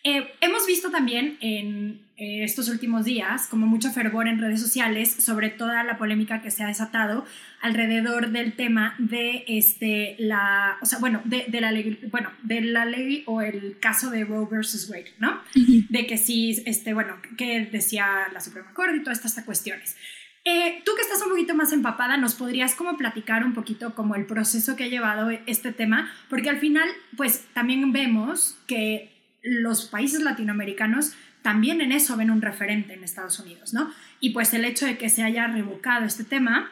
Eh, 0.05 0.33
hemos 0.40 0.67
visto 0.67 0.90
también 0.90 1.38
en 1.40 2.00
eh, 2.17 2.45
estos 2.45 2.69
últimos 2.69 3.05
días 3.05 3.49
como 3.49 3.67
mucho 3.67 3.90
fervor 3.90 4.28
en 4.28 4.40
redes 4.40 4.61
sociales 4.61 5.11
sobre 5.11 5.50
toda 5.50 5.83
la 5.83 5.99
polémica 5.99 6.40
que 6.40 6.52
se 6.52 6.62
ha 6.62 6.69
desatado 6.69 7.25
alrededor 7.61 8.31
del 8.31 8.55
tema 8.55 8.95
de 8.99 9.45
este 9.49 10.14
la 10.19 10.78
o 10.81 10.87
sea 10.87 11.00
bueno 11.00 11.21
de, 11.25 11.47
de 11.49 11.61
la 11.61 11.73
ley 11.73 11.99
bueno 12.12 12.31
de 12.43 12.61
la 12.61 12.85
ley 12.85 13.25
o 13.26 13.40
el 13.40 13.78
caso 13.81 14.11
de 14.11 14.25
Roe 14.25 14.47
versus 14.49 14.88
Wade 14.88 15.12
no 15.19 15.40
de 15.55 16.07
que 16.07 16.17
sí 16.17 16.62
este 16.64 16.95
bueno 16.95 17.17
que 17.37 17.67
decía 17.67 18.28
la 18.33 18.40
Suprema 18.40 18.73
Corte 18.75 18.97
y 18.97 19.02
todas 19.02 19.25
estas 19.25 19.45
cuestiones. 19.45 19.97
Eh, 20.45 20.83
tú 20.85 20.93
que 20.95 21.02
estás 21.02 21.21
un 21.23 21.28
poquito 21.28 21.55
más 21.55 21.73
empapada, 21.73 22.17
¿nos 22.17 22.35
podrías 22.35 22.75
como 22.75 22.97
platicar 22.97 23.45
un 23.45 23.52
poquito 23.52 23.95
como 23.95 24.14
el 24.14 24.25
proceso 24.25 24.76
que 24.76 24.85
ha 24.85 24.88
llevado 24.88 25.31
este 25.47 25.73
tema? 25.73 26.11
Porque 26.31 26.49
al 26.49 26.59
final, 26.59 26.88
pues 27.17 27.45
también 27.52 27.93
vemos 27.93 28.57
que 28.67 29.17
los 29.42 29.87
países 29.87 30.21
latinoamericanos 30.21 31.12
también 31.42 31.80
en 31.80 31.92
eso 31.92 32.16
ven 32.16 32.30
un 32.30 32.42
referente 32.42 32.95
en 32.95 33.04
Estados 33.04 33.38
Unidos, 33.38 33.73
¿no? 33.73 33.90
Y 34.21 34.30
pues 34.30 34.52
el 34.54 34.64
hecho 34.64 34.87
de 34.87 34.99
que 34.99 35.09
se 35.09 35.23
haya 35.23 35.47
revocado 35.47 36.04
este 36.04 36.25
tema, 36.25 36.71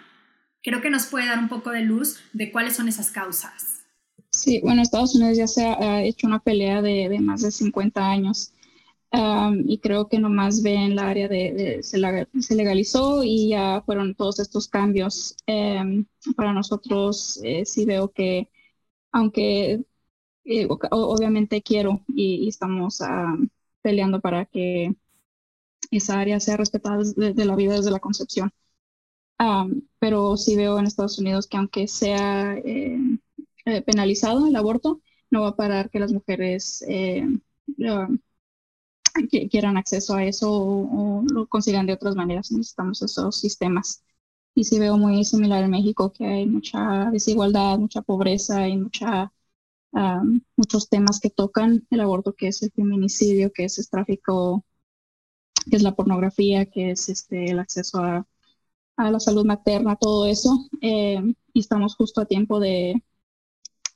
creo 0.63 0.81
que 0.81 0.91
nos 0.91 1.07
puede 1.07 1.27
dar 1.27 1.39
un 1.39 1.49
poco 1.49 1.71
de 1.71 1.83
luz 1.83 2.19
de 2.33 2.51
cuáles 2.51 2.77
son 2.77 2.89
esas 2.89 3.11
causas. 3.11 3.85
Sí, 4.31 4.61
bueno, 4.63 4.83
Estados 4.83 5.15
Unidos 5.15 5.39
ya 5.39 5.47
se 5.47 5.65
ha 5.65 6.03
hecho 6.03 6.27
una 6.27 6.41
pelea 6.41 6.83
de, 6.83 7.19
más 7.21 7.43
de 7.43 7.51
50 7.51 8.07
años 8.07 8.53
y 9.65 9.79
creo 9.79 10.09
que 10.09 10.19
nomás 10.19 10.63
ven 10.63 10.95
la 10.95 11.09
área 11.09 11.27
de, 11.29 11.79
se, 11.83 12.55
legalizó 12.55 13.23
y 13.25 13.51
ya 13.51 13.83
fueron 13.87 14.15
todos 14.15 14.41
estos 14.41 14.69
cambios. 14.69 15.37
Em, 15.47 16.05
para 16.37 16.53
nosotros 16.53 17.41
eh, 17.43 17.65
sí 17.65 17.87
veo 17.87 18.13
que 18.13 18.51
aunque 19.11 19.85
eh, 20.47 20.69
obviamente 20.91 21.63
quiero 21.63 22.03
y, 22.09 22.49
estamos 22.49 23.01
ah, 23.03 23.37
peleando 23.83 24.21
para 24.21 24.47
que 24.47 24.95
esa 25.91 26.21
área 26.21 26.41
sea 26.41 26.57
respetada 26.57 26.99
desde 27.17 27.45
la 27.45 27.57
vida 27.57 27.75
desde 27.75 27.91
la 27.91 28.01
concepción. 28.01 28.53
pero 29.99 30.37
sí 30.37 30.57
veo 30.57 30.79
en 30.79 30.87
Estados 30.87 31.19
Unidos 31.19 31.47
que 31.47 31.57
aunque 31.57 31.89
sea 31.89 32.57
eh, 32.59 32.99
eh, 33.67 33.83
penalizado 33.83 34.47
el 34.47 34.57
aborto, 34.57 35.01
no 35.31 35.43
va 35.43 35.49
a 35.49 35.57
parar 35.57 35.91
que 35.91 36.01
las 36.01 36.13
mujeres 36.13 36.85
quieran 39.51 39.77
acceso 39.77 40.15
a 40.15 40.25
eso 40.25 40.51
o, 40.53 41.23
lo 41.33 41.47
consigan 41.47 41.87
de 41.87 41.95
otras 41.95 42.15
maneras. 42.17 42.53
Necesitamos 42.53 43.03
esos 43.03 43.39
sistemas. 43.41 44.05
Y 44.55 44.65
sí 44.65 44.79
veo 44.79 44.97
muy 44.99 45.25
similar 45.25 45.65
en 45.65 45.71
México, 45.71 46.13
que 46.13 46.27
hay 46.27 46.47
mucha 46.47 47.11
desigualdad, 47.11 47.79
mucha 47.79 48.03
pobreza 48.03 48.69
y 48.69 48.77
mucha 48.79 49.33
muchos 50.57 50.89
temas 50.89 51.21
que 51.21 51.31
tocan 51.31 51.87
el 51.91 52.01
aborto, 52.01 52.35
que 52.35 52.49
es 52.49 52.63
el 52.63 52.71
feminicidio, 52.73 53.53
que 53.53 53.65
es 53.65 53.79
el 53.79 53.89
tráfico, 53.89 54.65
que 55.71 55.77
es 55.77 55.83
la 55.83 55.95
pornografía, 55.95 56.67
que 56.67 56.91
es 56.91 57.09
este, 57.09 57.51
el 57.51 57.59
acceso 57.59 57.99
a, 57.99 58.27
a 58.97 59.11
la 59.11 59.21
salud 59.21 59.47
materna, 59.47 59.97
todo 59.97 60.27
eso. 60.27 60.69
Eh, 60.83 61.21
y 61.53 61.61
estamos 61.61 61.97
justo 61.97 62.21
a 62.21 62.27
tiempo 62.27 62.61
de 62.61 63.03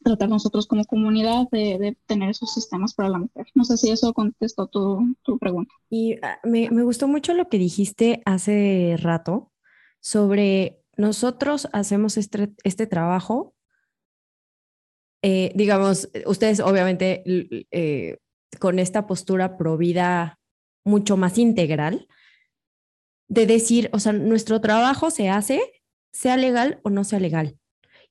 tratar 0.03 0.31
nosotros 0.31 0.67
como 0.67 0.85
comunidad 0.87 1.49
de, 1.53 1.79
de, 1.79 1.99
tener 2.07 2.31
esos 2.31 2.55
sistemas 2.55 2.95
para 2.95 3.11
la 3.11 3.19
mujer. 3.19 3.47
No 3.55 3.65
sé 3.65 3.77
si 3.77 3.91
eso 3.91 4.15
contestó 4.15 4.67
tu, 4.67 5.15
tu 5.23 5.39
pregunta. 5.39 5.75
Y 5.91 6.15
ah, 6.23 6.39
me, 6.45 6.71
me 6.71 6.83
gustó 6.83 7.07
mucho 7.07 7.35
lo 7.35 7.49
que 7.49 7.59
dijiste 7.59 8.23
hace 8.25 8.97
rato 8.99 9.53
sobre 10.01 10.83
nosotros 10.97 11.69
hacemos 11.73 12.17
este, 12.17 12.55
este 12.65 12.87
trabajo 12.87 13.55
eh, 15.23 15.53
digamos, 15.55 16.11
ustedes 16.27 16.61
obviamente 16.61 17.23
eh, 17.71 18.19
con 18.59 18.79
esta 18.79 19.07
postura 19.07 19.57
pro 19.57 19.77
vida 19.77 20.39
mucho 20.85 21.17
más 21.17 21.39
integral, 21.39 22.09
de 23.29 23.47
decir, 23.47 23.91
o 23.93 24.01
sea, 24.01 24.13
nuestro 24.13 24.61
trabajo 24.61 25.11
se 25.11 25.29
hace, 25.29 25.61
sea 26.13 26.37
legal 26.37 26.81
o 26.83 26.91
no 26.91 27.05
sea 27.05 27.21
legal. 27.21 27.57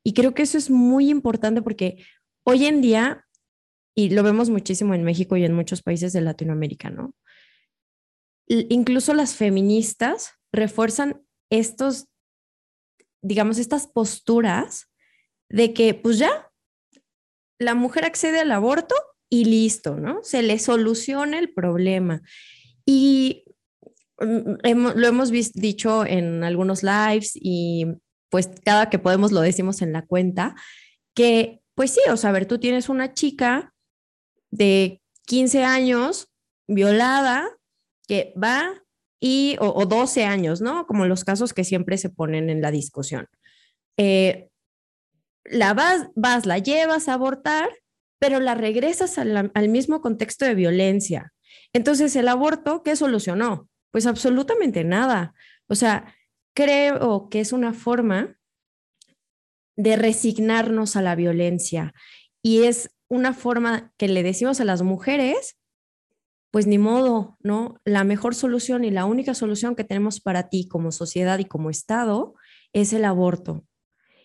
Y 0.03 0.13
creo 0.13 0.33
que 0.33 0.43
eso 0.43 0.57
es 0.57 0.69
muy 0.69 1.09
importante 1.09 1.61
porque 1.61 2.05
hoy 2.45 2.65
en 2.65 2.81
día, 2.81 3.25
y 3.95 4.11
lo 4.11 4.23
vemos 4.23 4.49
muchísimo 4.49 4.93
en 4.93 5.03
México 5.03 5.35
y 5.35 5.43
en 5.43 5.53
muchos 5.53 5.81
países 5.81 6.13
de 6.13 6.21
Latinoamérica, 6.21 6.89
¿no? 6.89 7.13
Incluso 8.47 9.13
las 9.13 9.35
feministas 9.35 10.31
refuerzan 10.53 11.21
estos, 11.51 12.07
digamos, 13.21 13.57
estas 13.57 13.87
posturas 13.87 14.89
de 15.49 15.73
que 15.73 15.93
pues 15.93 16.17
ya, 16.17 16.48
la 17.59 17.75
mujer 17.75 18.05
accede 18.05 18.39
al 18.39 18.51
aborto 18.51 18.95
y 19.29 19.45
listo, 19.45 19.97
¿no? 19.97 20.23
Se 20.23 20.41
le 20.41 20.57
soluciona 20.57 21.37
el 21.37 21.53
problema. 21.53 22.21
Y 22.85 23.43
mm, 24.19 24.95
lo 24.95 25.07
hemos 25.07 25.31
dicho 25.31 26.05
en 26.05 26.43
algunos 26.43 26.81
lives 26.81 27.33
y 27.35 27.85
pues 28.29 28.49
cada 28.63 28.89
que 28.89 28.99
podemos 28.99 29.31
lo 29.31 29.41
decimos 29.41 29.81
en 29.81 29.91
la 29.91 30.05
cuenta, 30.05 30.55
que 31.13 31.61
pues 31.75 31.91
sí, 31.91 32.01
o 32.11 32.17
sea, 32.17 32.31
a 32.31 32.33
ver, 32.33 32.45
tú 32.45 32.59
tienes 32.59 32.89
una 32.89 33.13
chica 33.13 33.73
de 34.51 35.01
15 35.27 35.63
años 35.63 36.29
violada 36.67 37.47
que 38.07 38.33
va 38.41 38.83
y, 39.21 39.55
o, 39.59 39.85
12 39.85 40.25
años, 40.25 40.61
¿no? 40.61 40.85
Como 40.87 41.05
los 41.05 41.23
casos 41.23 41.53
que 41.53 41.63
siempre 41.63 41.97
se 41.97 42.09
ponen 42.09 42.49
en 42.49 42.61
la 42.61 42.71
discusión. 42.71 43.27
Eh, 43.97 44.48
la 45.43 45.73
vas, 45.73 46.07
vas, 46.15 46.45
la 46.45 46.57
llevas 46.57 47.07
a 47.07 47.13
abortar, 47.13 47.69
pero 48.19 48.39
la 48.39 48.55
regresas 48.55 49.17
al, 49.17 49.69
mismo 49.69 50.01
contexto 50.01 50.45
de 50.45 50.55
violencia. 50.55 51.33
Entonces, 51.73 52.15
el 52.15 52.27
aborto, 52.27 52.83
¿qué 52.83 52.95
solucionó? 52.95 53.69
Pues 53.91 54.05
absolutamente 54.05 54.83
nada. 54.83 55.33
O 55.67 55.75
sea, 55.75 56.13
creo 56.53 57.29
que 57.29 57.39
es 57.39 57.53
una 57.53 57.73
forma 57.73 58.37
de 59.75 59.95
resignarnos 59.95 60.95
a 60.95 61.01
la 61.01 61.15
violencia 61.15 61.93
y 62.41 62.63
es 62.63 62.89
una 63.07 63.33
forma 63.33 63.93
que 63.97 64.07
le 64.07 64.23
decimos 64.23 64.59
a 64.59 64.65
las 64.65 64.81
mujeres 64.81 65.59
pues 66.51 66.65
ni 66.65 66.77
modo, 66.77 67.37
¿no? 67.41 67.79
La 67.85 68.03
mejor 68.03 68.33
solución 68.33 68.83
y 68.83 68.91
la 68.91 69.05
única 69.05 69.33
solución 69.33 69.75
que 69.75 69.83
tenemos 69.83 70.19
para 70.19 70.49
ti 70.49 70.67
como 70.67 70.91
sociedad 70.91 71.39
y 71.39 71.45
como 71.45 71.69
Estado 71.69 72.33
es 72.73 72.93
el 72.93 73.05
aborto. 73.05 73.63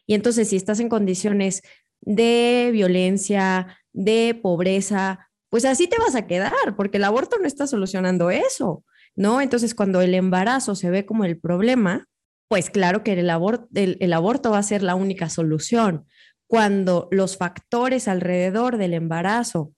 Y 0.07 0.15
entonces, 0.15 0.49
si 0.49 0.57
estás 0.57 0.81
en 0.81 0.89
condiciones 0.89 1.63
de 2.01 2.71
violencia, 2.73 3.79
de 3.93 4.39
pobreza, 4.43 5.31
pues 5.49 5.65
así 5.65 5.87
te 5.87 5.99
vas 5.99 6.15
a 6.15 6.27
quedar, 6.27 6.77
porque 6.77 6.99
el 6.99 7.05
aborto 7.05 7.39
no 7.39 7.47
está 7.47 7.67
solucionando 7.67 8.31
eso, 8.31 8.85
¿no? 9.15 9.41
Entonces, 9.41 9.75
cuando 9.75 10.01
el 10.01 10.15
embarazo 10.15 10.75
se 10.75 10.91
ve 10.91 11.07
como 11.07 11.25
el 11.25 11.39
problema, 11.39 12.09
pues 12.49 12.71
claro 12.71 13.03
que 13.03 13.13
el, 13.13 13.31
aborto, 13.31 13.69
el, 13.75 14.13
aborto 14.13 14.51
va 14.51 14.59
a 14.59 14.63
ser 14.63 14.83
la 14.83 14.95
única 14.95 15.29
solución. 15.29 16.07
Cuando 16.47 17.09
los 17.11 17.37
factores 17.37 18.09
alrededor 18.09 18.77
del 18.77 18.95
embarazo 18.95 19.73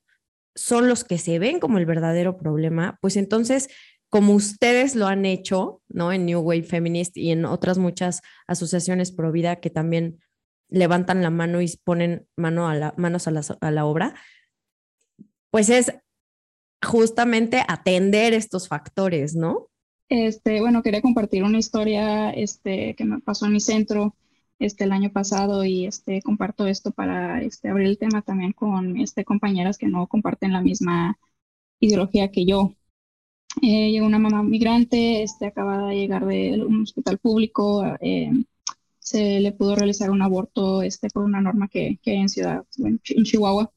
son 0.55 0.89
los 0.89 1.05
que 1.05 1.19
se 1.19 1.39
ven 1.39 1.61
como 1.61 1.79
el 1.79 1.87
verdadero 1.87 2.37
problema, 2.37 2.99
pues 3.01 3.17
entonces, 3.17 3.69
como 4.09 4.35
ustedes 4.35 4.95
lo 4.95 5.07
han 5.07 5.25
hecho, 5.27 5.83
¿no? 5.89 6.13
En 6.13 6.27
New 6.27 6.41
Wave 6.41 6.63
Feminist 6.63 7.17
y 7.17 7.31
en 7.31 7.45
otras 7.45 7.79
muchas 7.79 8.23
asociaciones 8.47 9.13
pro 9.13 9.33
vida 9.33 9.57
que 9.57 9.71
también 9.71 10.19
levantan 10.69 11.23
la 11.23 11.31
mano 11.31 11.61
y 11.61 11.77
ponen 11.85 12.27
mano 12.37 12.69
a 12.69 12.75
la, 12.75 12.95
manos 12.97 13.27
a 13.29 13.31
la, 13.31 13.43
a 13.61 13.71
la 13.71 13.85
obra, 13.85 14.15
pues 15.51 15.71
es 15.71 15.93
justamente 16.85 17.63
atender 17.67 18.33
estos 18.33 18.69
factores, 18.69 19.35
¿no? 19.35 19.69
Este, 20.09 20.61
bueno, 20.61 20.83
quería 20.83 21.03
compartir 21.03 21.43
una 21.43 21.59
historia 21.59 22.31
este, 22.31 22.95
que 22.95 23.05
me 23.05 23.21
pasó 23.21 23.47
en 23.47 23.53
mi 23.53 23.61
centro 23.61 24.15
este, 24.59 24.85
el 24.85 24.93
año 24.93 25.11
pasado 25.11 25.65
y 25.65 25.87
este, 25.87 26.23
comparto 26.23 26.67
esto 26.67 26.93
para 26.93 27.43
este, 27.43 27.69
abrir 27.69 27.89
el 27.89 27.99
tema 27.99 28.23
también 28.23 28.53
con 28.53 28.97
este, 28.99 29.25
compañeras 29.25 29.79
que 29.79 29.89
no 29.89 30.07
comparten 30.07 30.53
la 30.53 30.63
misma 30.63 31.19
ideología 31.81 32.31
que 32.31 32.47
yo. 32.47 32.73
Eh, 33.63 33.91
llegó 33.91 34.07
una 34.07 34.19
mamá 34.19 34.43
migrante, 34.43 35.23
este, 35.23 35.47
acaba 35.47 35.89
de 35.89 35.97
llegar 35.97 36.27
de 36.27 36.63
un 36.63 36.83
hospital 36.83 37.19
público, 37.19 37.85
eh, 38.01 38.31
se 38.99 39.41
le 39.41 39.53
pudo 39.53 39.77
realizar 39.77 40.11
un 40.11 40.23
aborto 40.23 40.83
este, 40.83 41.09
por 41.11 41.25
una 41.25 41.41
norma 41.41 41.69
que, 41.69 41.99
que 42.03 42.13
hay 42.13 42.19
en 42.19 42.29
Ciudad, 42.29 42.65
en 42.79 43.01
Chihuahua, 43.01 43.73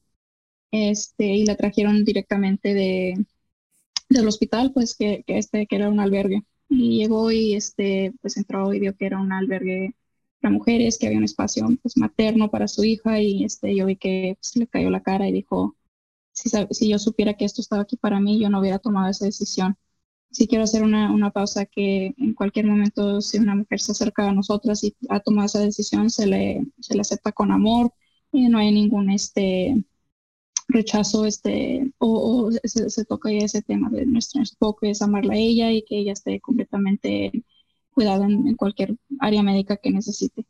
este, 0.72 1.26
y 1.26 1.46
la 1.46 1.56
trajeron 1.56 2.04
directamente 2.04 2.74
de, 2.74 3.24
del 4.08 4.28
hospital, 4.28 4.72
pues 4.72 4.94
que, 4.96 5.24
que, 5.26 5.38
este, 5.38 5.66
que 5.66 5.76
era 5.76 5.88
un 5.88 6.00
albergue. 6.00 6.44
Y 6.68 6.98
llegó 6.98 7.32
y 7.32 7.54
este, 7.54 8.12
pues 8.22 8.36
entró 8.36 8.72
y 8.74 8.80
vio 8.80 8.96
que 8.96 9.06
era 9.06 9.20
un 9.20 9.32
albergue 9.32 9.94
para 10.40 10.52
mujeres, 10.52 10.98
que 10.98 11.06
había 11.06 11.18
un 11.18 11.24
espacio 11.24 11.66
pues, 11.82 11.96
materno 11.96 12.50
para 12.50 12.68
su 12.68 12.84
hija 12.84 13.20
y 13.20 13.44
este, 13.44 13.74
yo 13.76 13.86
vi 13.86 13.96
que 13.96 14.36
pues, 14.40 14.56
le 14.56 14.66
cayó 14.66 14.90
la 14.90 15.02
cara 15.02 15.28
y 15.28 15.32
dijo, 15.32 15.76
si, 16.32 16.50
si 16.70 16.88
yo 16.88 16.98
supiera 16.98 17.34
que 17.34 17.44
esto 17.44 17.60
estaba 17.60 17.82
aquí 17.82 17.96
para 17.96 18.20
mí, 18.20 18.40
yo 18.40 18.50
no 18.50 18.60
hubiera 18.60 18.78
tomado 18.78 19.10
esa 19.10 19.26
decisión. 19.26 19.76
Sí 20.30 20.46
quiero 20.46 20.64
hacer 20.64 20.82
una, 20.84 21.12
una 21.12 21.30
pausa 21.32 21.66
que 21.66 22.14
en 22.18 22.34
cualquier 22.34 22.66
momento 22.66 23.20
si 23.20 23.38
una 23.38 23.56
mujer 23.56 23.80
se 23.80 23.92
acerca 23.92 24.28
a 24.28 24.32
nosotras 24.32 24.84
y 24.84 24.96
ha 25.08 25.20
tomado 25.20 25.46
esa 25.46 25.60
decisión, 25.60 26.10
se 26.10 26.26
le, 26.26 26.64
se 26.80 26.94
le 26.94 27.00
acepta 27.02 27.32
con 27.32 27.50
amor, 27.52 27.92
y 28.32 28.48
no 28.48 28.58
hay 28.58 28.72
ningún 28.72 29.10
este, 29.10 29.84
rechazo 30.68 31.26
este, 31.26 31.92
o, 31.98 32.50
se, 32.64 33.04
toca 33.04 33.30
ese 33.32 33.62
tema 33.62 33.90
de 33.90 34.06
nuestro 34.06 34.40
enfoque 34.40 34.90
es 34.90 35.02
amarla 35.02 35.34
a 35.34 35.36
ella 35.38 35.72
y 35.72 35.82
que 35.82 35.98
ella 35.98 36.12
esté 36.12 36.40
completamente 36.40 37.44
cuidada 37.90 38.26
en, 38.26 38.54
cualquier 38.56 38.96
área 39.20 39.42
médica 39.42 39.76
que 39.76 39.90
necesite. 39.90 40.46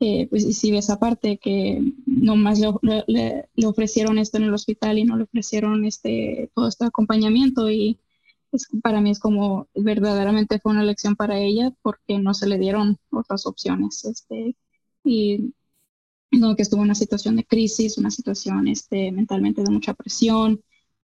Eh, 0.00 0.28
pues 0.30 0.44
y 0.44 0.52
si 0.52 0.70
ves 0.70 0.90
aparte 0.90 1.38
que 1.38 1.82
nomás 2.06 2.60
le, 2.60 2.72
le, 3.08 3.48
le, 3.52 3.66
ofrecieron 3.66 4.18
esto 4.18 4.36
en 4.36 4.44
el 4.44 4.54
hospital 4.54 4.96
y 4.98 5.04
no 5.04 5.16
le 5.16 5.24
ofrecieron 5.24 5.84
este, 5.84 6.52
todo 6.54 6.68
este 6.68 6.84
acompañamiento 6.84 7.68
y 7.68 7.98
pues, 8.50 8.68
para 8.82 9.00
mí 9.00 9.10
es 9.10 9.18
como 9.18 9.68
verdaderamente 9.74 10.60
fue 10.60 10.72
una 10.72 10.84
lección 10.84 11.16
para 11.16 11.38
ella 11.38 11.72
porque 11.82 12.18
no 12.18 12.34
se 12.34 12.48
le 12.48 12.58
dieron 12.58 12.98
otras 13.10 13.46
opciones. 13.46 14.04
Este, 14.04 14.56
y 15.04 15.54
¿no? 16.30 16.56
que 16.56 16.62
estuvo 16.62 16.80
en 16.80 16.86
una 16.86 16.94
situación 16.94 17.36
de 17.36 17.44
crisis, 17.44 17.98
una 17.98 18.10
situación 18.10 18.68
este, 18.68 19.12
mentalmente 19.12 19.62
de 19.62 19.70
mucha 19.70 19.94
presión, 19.94 20.62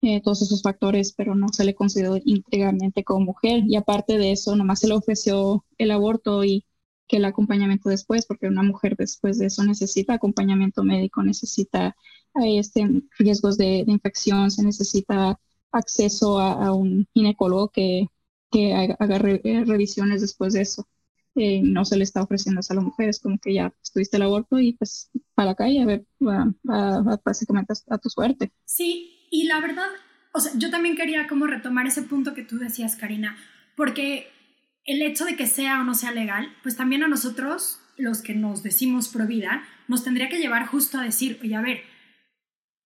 eh, 0.03 0.21
todos 0.23 0.42
esos 0.42 0.62
factores, 0.62 1.12
pero 1.12 1.35
no 1.35 1.49
se 1.53 1.64
le 1.64 1.75
consideró 1.75 2.18
íntegramente 2.25 3.05
como 3.05 3.27
mujer. 3.27 3.64
Y 3.66 3.77
aparte 3.77 4.18
de 4.18 4.33
eso, 4.33 4.57
nomás 4.57 4.81
se 4.81 4.88
le 4.88 4.95
ofreció 4.95 5.64
el 5.79 5.90
aborto 5.92 6.45
y 6.45 6.64
que 7.09 7.19
el 7.19 7.25
acompañamiento 7.25 7.88
después, 7.88 8.27
porque 8.27 8.47
una 8.47 8.62
mujer 8.62 8.97
después 8.97 9.38
de 9.38 9.47
eso 9.47 9.65
necesita 9.65 10.15
acompañamiento 10.15 10.83
médico, 10.85 11.23
necesita 11.23 11.97
este, 12.35 13.03
riesgos 13.19 13.59
de, 13.59 13.85
infección, 13.87 14.51
se 14.51 14.65
necesita 14.65 15.38
acceso 15.71 16.38
a, 16.41 16.73
un 16.75 17.07
ginecólogo 17.12 17.71
que, 17.71 18.07
que 18.51 18.75
haga, 18.75 19.17
eh, 19.17 19.65
revisiones 19.67 20.21
después 20.21 20.53
de 20.53 20.62
eso. 20.62 20.88
Eh, 21.35 21.62
no 21.62 21.87
se 21.87 21.97
le 21.97 22.05
está 22.05 22.23
ofreciendo 22.23 22.61
a 22.69 22.75
las 22.75 22.85
mujeres, 22.85 23.19
como 23.21 23.38
que 23.38 23.55
ya 23.55 23.73
estuviste 23.83 24.19
el 24.19 24.25
aborto 24.25 24.59
y 24.59 24.75
pues 24.75 25.11
para 25.35 25.51
la 25.51 25.55
calle, 25.55 25.81
a 25.81 25.87
ver, 25.87 26.05
básicamente 27.25 27.73
a, 27.88 27.99
tu 27.99 28.11
suerte. 28.11 28.53
Sí, 28.67 29.27
y 29.31 29.45
la 29.45 29.61
verdad, 29.61 29.88
o 30.35 30.41
sea, 30.41 30.53
yo 30.57 30.71
también 30.71 30.95
quería 30.95 31.27
como 31.27 31.47
retomar 31.47 31.87
ese 31.87 32.03
punto 32.03 32.35
que 32.35 32.43
tú 32.43 32.59
decías, 32.59 32.97
Karina, 32.97 33.37
porque 33.77 34.27
el 34.85 35.03
hecho 35.03 35.25
de 35.25 35.37
que 35.37 35.47
sea 35.47 35.81
o 35.81 35.85
no 35.85 35.95
sea 35.95 36.12
legal, 36.12 36.55
pues 36.62 36.77
también 36.77 37.03
a 37.03 37.09
nosotros, 37.09 37.81
los 37.97 38.23
que 38.23 38.35
nos 38.35 38.62
decimos 38.62 39.09
pro 39.09 39.27
vida, 39.27 39.64
nos 39.88 40.05
tendría 40.05 40.29
que 40.29 40.38
llevar 40.38 40.66
justo 40.66 40.99
a 40.99 41.03
decir, 41.03 41.38
oye, 41.42 41.55
a 41.55 41.61
ver, 41.61 41.83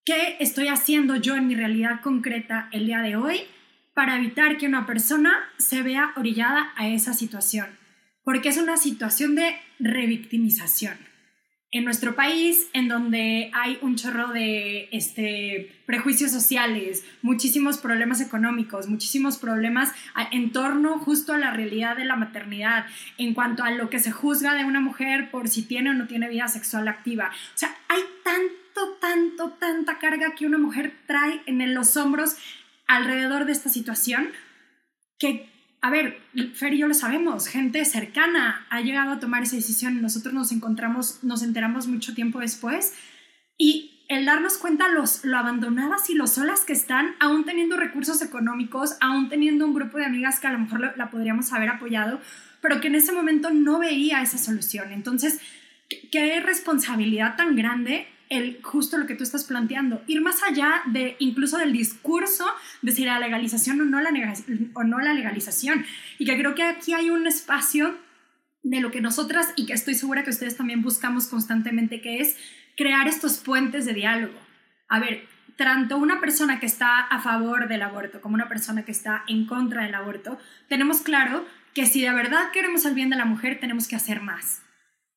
¿qué 0.04 0.36
estoy 0.40 0.68
haciendo 0.68 1.16
yo 1.16 1.36
en 1.36 1.46
mi 1.46 1.54
realidad 1.54 2.00
concreta 2.02 2.68
el 2.72 2.86
día 2.86 3.02
de 3.02 3.16
hoy 3.16 3.40
para 3.94 4.16
evitar 4.16 4.58
que 4.58 4.66
una 4.66 4.86
persona 4.86 5.32
se 5.58 5.82
vea 5.82 6.12
orillada 6.16 6.72
a 6.76 6.88
esa 6.88 7.14
situación? 7.14 7.66
porque 8.26 8.48
es 8.48 8.56
una 8.56 8.76
situación 8.76 9.36
de 9.36 9.54
revictimización. 9.78 10.98
En 11.76 11.84
nuestro 11.84 12.16
país, 12.16 12.70
en 12.72 12.88
donde 12.88 13.50
hay 13.52 13.78
un 13.82 13.96
chorro 13.96 14.28
de 14.28 14.88
este, 14.92 15.76
prejuicios 15.84 16.30
sociales, 16.30 17.04
muchísimos 17.20 17.76
problemas 17.76 18.22
económicos, 18.22 18.88
muchísimos 18.88 19.36
problemas 19.36 19.92
en 20.32 20.52
torno 20.52 20.98
justo 20.98 21.34
a 21.34 21.38
la 21.38 21.50
realidad 21.50 21.94
de 21.94 22.06
la 22.06 22.16
maternidad, 22.16 22.86
en 23.18 23.34
cuanto 23.34 23.62
a 23.62 23.72
lo 23.72 23.90
que 23.90 23.98
se 23.98 24.10
juzga 24.10 24.54
de 24.54 24.64
una 24.64 24.80
mujer 24.80 25.30
por 25.30 25.48
si 25.48 25.64
tiene 25.64 25.90
o 25.90 25.92
no 25.92 26.06
tiene 26.06 26.30
vida 26.30 26.48
sexual 26.48 26.88
activa. 26.88 27.30
O 27.54 27.58
sea, 27.58 27.76
hay 27.88 28.00
tanto, 28.24 28.96
tanto, 28.98 29.50
tanta 29.60 29.98
carga 29.98 30.34
que 30.34 30.46
una 30.46 30.56
mujer 30.56 30.94
trae 31.06 31.42
en 31.44 31.74
los 31.74 31.94
hombros 31.98 32.38
alrededor 32.86 33.44
de 33.44 33.52
esta 33.52 33.68
situación 33.68 34.30
que 35.18 35.50
a 35.86 35.90
ver, 35.90 36.18
Fer 36.54 36.74
y 36.74 36.78
yo 36.78 36.88
lo 36.88 36.94
sabemos, 36.94 37.46
gente 37.46 37.84
cercana 37.84 38.66
ha 38.70 38.80
llegado 38.80 39.12
a 39.12 39.20
tomar 39.20 39.44
esa 39.44 39.54
decisión 39.54 40.02
nosotros 40.02 40.34
nos 40.34 40.50
encontramos, 40.50 41.22
nos 41.22 41.44
enteramos 41.44 41.86
mucho 41.86 42.12
tiempo 42.12 42.40
después 42.40 42.92
y 43.56 44.04
el 44.08 44.24
darnos 44.24 44.58
cuenta 44.58 44.88
los, 44.88 45.24
lo 45.24 45.38
abandonadas 45.38 46.10
y 46.10 46.14
lo 46.14 46.26
solas 46.26 46.64
que 46.64 46.72
están, 46.72 47.14
aún 47.20 47.44
teniendo 47.44 47.76
recursos 47.76 48.20
económicos, 48.20 48.96
aún 49.00 49.28
teniendo 49.28 49.64
un 49.64 49.74
grupo 49.74 49.98
de 49.98 50.06
amigas 50.06 50.40
que 50.40 50.48
a 50.48 50.52
lo 50.52 50.58
mejor 50.58 50.92
la 50.96 51.08
podríamos 51.08 51.52
haber 51.52 51.68
apoyado, 51.68 52.20
pero 52.60 52.80
que 52.80 52.88
en 52.88 52.96
ese 52.96 53.12
momento 53.12 53.52
no 53.52 53.78
veía 53.78 54.22
esa 54.22 54.38
solución. 54.38 54.90
Entonces, 54.90 55.40
qué 56.10 56.40
responsabilidad 56.40 57.36
tan 57.36 57.54
grande 57.54 58.08
el, 58.28 58.60
justo 58.62 58.98
lo 58.98 59.06
que 59.06 59.14
tú 59.14 59.24
estás 59.24 59.44
planteando, 59.44 60.02
ir 60.06 60.20
más 60.20 60.42
allá 60.42 60.82
de 60.86 61.16
incluso 61.18 61.58
del 61.58 61.72
discurso 61.72 62.46
de 62.82 62.92
si 62.92 63.04
la 63.04 63.18
legalización 63.18 63.80
o 63.80 63.84
no 63.84 64.00
la, 64.00 64.10
o 64.74 64.84
no 64.84 64.98
la 65.00 65.14
legalización. 65.14 65.84
Y 66.18 66.24
que 66.24 66.36
creo 66.36 66.54
que 66.54 66.62
aquí 66.62 66.92
hay 66.92 67.10
un 67.10 67.26
espacio 67.26 67.96
de 68.62 68.80
lo 68.80 68.90
que 68.90 69.00
nosotras 69.00 69.52
y 69.56 69.66
que 69.66 69.72
estoy 69.72 69.94
segura 69.94 70.24
que 70.24 70.30
ustedes 70.30 70.56
también 70.56 70.82
buscamos 70.82 71.26
constantemente, 71.28 72.00
que 72.00 72.20
es 72.20 72.36
crear 72.76 73.06
estos 73.06 73.38
puentes 73.38 73.84
de 73.84 73.94
diálogo. 73.94 74.38
A 74.88 74.98
ver, 74.98 75.26
tanto 75.56 75.96
una 75.96 76.20
persona 76.20 76.60
que 76.60 76.66
está 76.66 77.00
a 77.00 77.20
favor 77.20 77.68
del 77.68 77.82
aborto 77.82 78.20
como 78.20 78.34
una 78.34 78.48
persona 78.48 78.84
que 78.84 78.92
está 78.92 79.24
en 79.28 79.46
contra 79.46 79.84
del 79.84 79.94
aborto, 79.94 80.38
tenemos 80.68 81.00
claro 81.00 81.46
que 81.74 81.86
si 81.86 82.02
de 82.02 82.12
verdad 82.12 82.50
queremos 82.52 82.84
el 82.84 82.94
bien 82.94 83.10
de 83.10 83.16
la 83.16 83.24
mujer, 83.24 83.58
tenemos 83.60 83.86
que 83.88 83.96
hacer 83.96 84.20
más. 84.20 84.62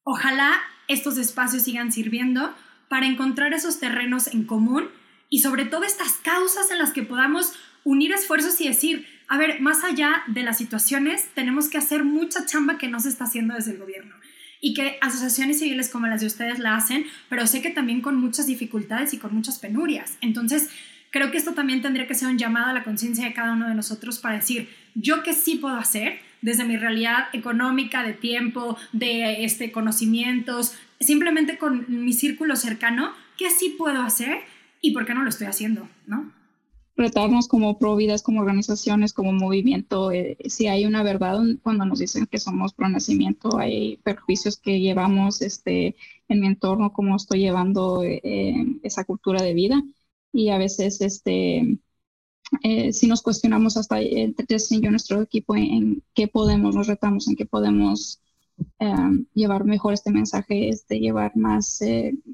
Ojalá 0.03 0.61
estos 0.87 1.17
espacios 1.17 1.63
sigan 1.63 1.91
sirviendo 1.91 2.55
para 2.89 3.05
encontrar 3.05 3.53
esos 3.53 3.79
terrenos 3.79 4.27
en 4.27 4.43
común 4.43 4.89
y 5.29 5.39
sobre 5.39 5.65
todo 5.65 5.83
estas 5.83 6.13
causas 6.13 6.71
en 6.71 6.79
las 6.79 6.91
que 6.91 7.03
podamos 7.03 7.53
unir 7.83 8.11
esfuerzos 8.11 8.59
y 8.59 8.67
decir, 8.67 9.07
a 9.27 9.37
ver, 9.37 9.61
más 9.61 9.83
allá 9.83 10.23
de 10.27 10.43
las 10.43 10.57
situaciones, 10.57 11.29
tenemos 11.35 11.69
que 11.69 11.77
hacer 11.77 12.03
mucha 12.03 12.45
chamba 12.45 12.77
que 12.77 12.87
no 12.87 12.99
se 12.99 13.09
está 13.09 13.25
haciendo 13.25 13.53
desde 13.53 13.71
el 13.71 13.77
gobierno 13.77 14.15
y 14.61 14.73
que 14.73 14.97
asociaciones 15.01 15.59
civiles 15.59 15.89
como 15.89 16.07
las 16.07 16.21
de 16.21 16.27
ustedes 16.27 16.59
la 16.59 16.75
hacen, 16.75 17.05
pero 17.29 17.47
sé 17.47 17.61
que 17.61 17.69
también 17.69 18.01
con 18.01 18.19
muchas 18.19 18.47
dificultades 18.47 19.13
y 19.13 19.17
con 19.17 19.33
muchas 19.33 19.59
penurias. 19.59 20.17
Entonces, 20.21 20.69
creo 21.11 21.31
que 21.31 21.37
esto 21.37 21.53
también 21.53 21.81
tendría 21.81 22.07
que 22.07 22.15
ser 22.15 22.27
un 22.27 22.37
llamado 22.37 22.67
a 22.67 22.73
la 22.73 22.83
conciencia 22.83 23.25
de 23.25 23.33
cada 23.33 23.53
uno 23.53 23.67
de 23.67 23.75
nosotros 23.75 24.19
para 24.19 24.35
decir, 24.35 24.69
yo 24.95 25.23
qué 25.23 25.33
sí 25.33 25.55
puedo 25.55 25.75
hacer 25.75 26.19
desde 26.41 26.65
mi 26.65 26.77
realidad 26.77 27.27
económica, 27.33 28.03
de 28.03 28.13
tiempo, 28.13 28.77
de 28.91 29.43
este, 29.43 29.71
conocimientos, 29.71 30.75
simplemente 30.99 31.57
con 31.57 31.85
mi 31.87 32.13
círculo 32.13 32.55
cercano, 32.55 33.11
qué 33.37 33.49
sí 33.49 33.75
puedo 33.77 34.01
hacer 34.01 34.39
y 34.81 34.91
por 34.91 35.05
qué 35.05 35.13
no 35.13 35.23
lo 35.23 35.29
estoy 35.29 35.47
haciendo, 35.47 35.87
¿no? 36.07 36.31
retarnos 36.99 37.47
como 37.47 37.79
providas, 37.79 38.21
como 38.21 38.41
organizaciones, 38.41 39.13
como 39.13 39.31
movimiento, 39.31 40.11
eh, 40.11 40.37
si 40.49 40.67
hay 40.67 40.85
una 40.85 41.01
verdad 41.01 41.39
cuando 41.63 41.85
nos 41.85 41.99
dicen 41.99 42.27
que 42.27 42.39
somos 42.39 42.73
pro 42.73 42.89
nacimiento, 42.89 43.57
hay 43.57 43.97
perjuicios 44.03 44.57
que 44.59 44.79
llevamos 44.81 45.41
este, 45.41 45.95
en 46.27 46.41
mi 46.41 46.47
entorno, 46.47 46.91
cómo 46.93 47.15
estoy 47.15 47.39
llevando 47.39 48.03
eh, 48.03 48.53
esa 48.83 49.05
cultura 49.05 49.41
de 49.41 49.53
vida. 49.53 49.81
Y 50.33 50.49
a 50.49 50.57
veces, 50.57 50.99
este, 51.01 51.79
eh, 52.63 52.93
si 52.93 53.07
nos 53.07 53.21
cuestionamos 53.21 53.77
hasta 53.77 54.01
entre 54.01 54.57
yo, 54.81 54.91
nuestro 54.91 55.21
equipo, 55.21 55.55
en, 55.55 56.03
qué 56.13 56.27
podemos, 56.27 56.75
nos 56.75 56.87
retamos, 56.87 57.27
en 57.29 57.35
qué 57.35 57.45
podemos 57.45 58.21
llevar 59.33 59.65
mejor 59.65 59.93
este 59.93 60.11
mensaje, 60.11 60.69
este, 60.69 60.99
llevar 60.99 61.35
más 61.35 61.79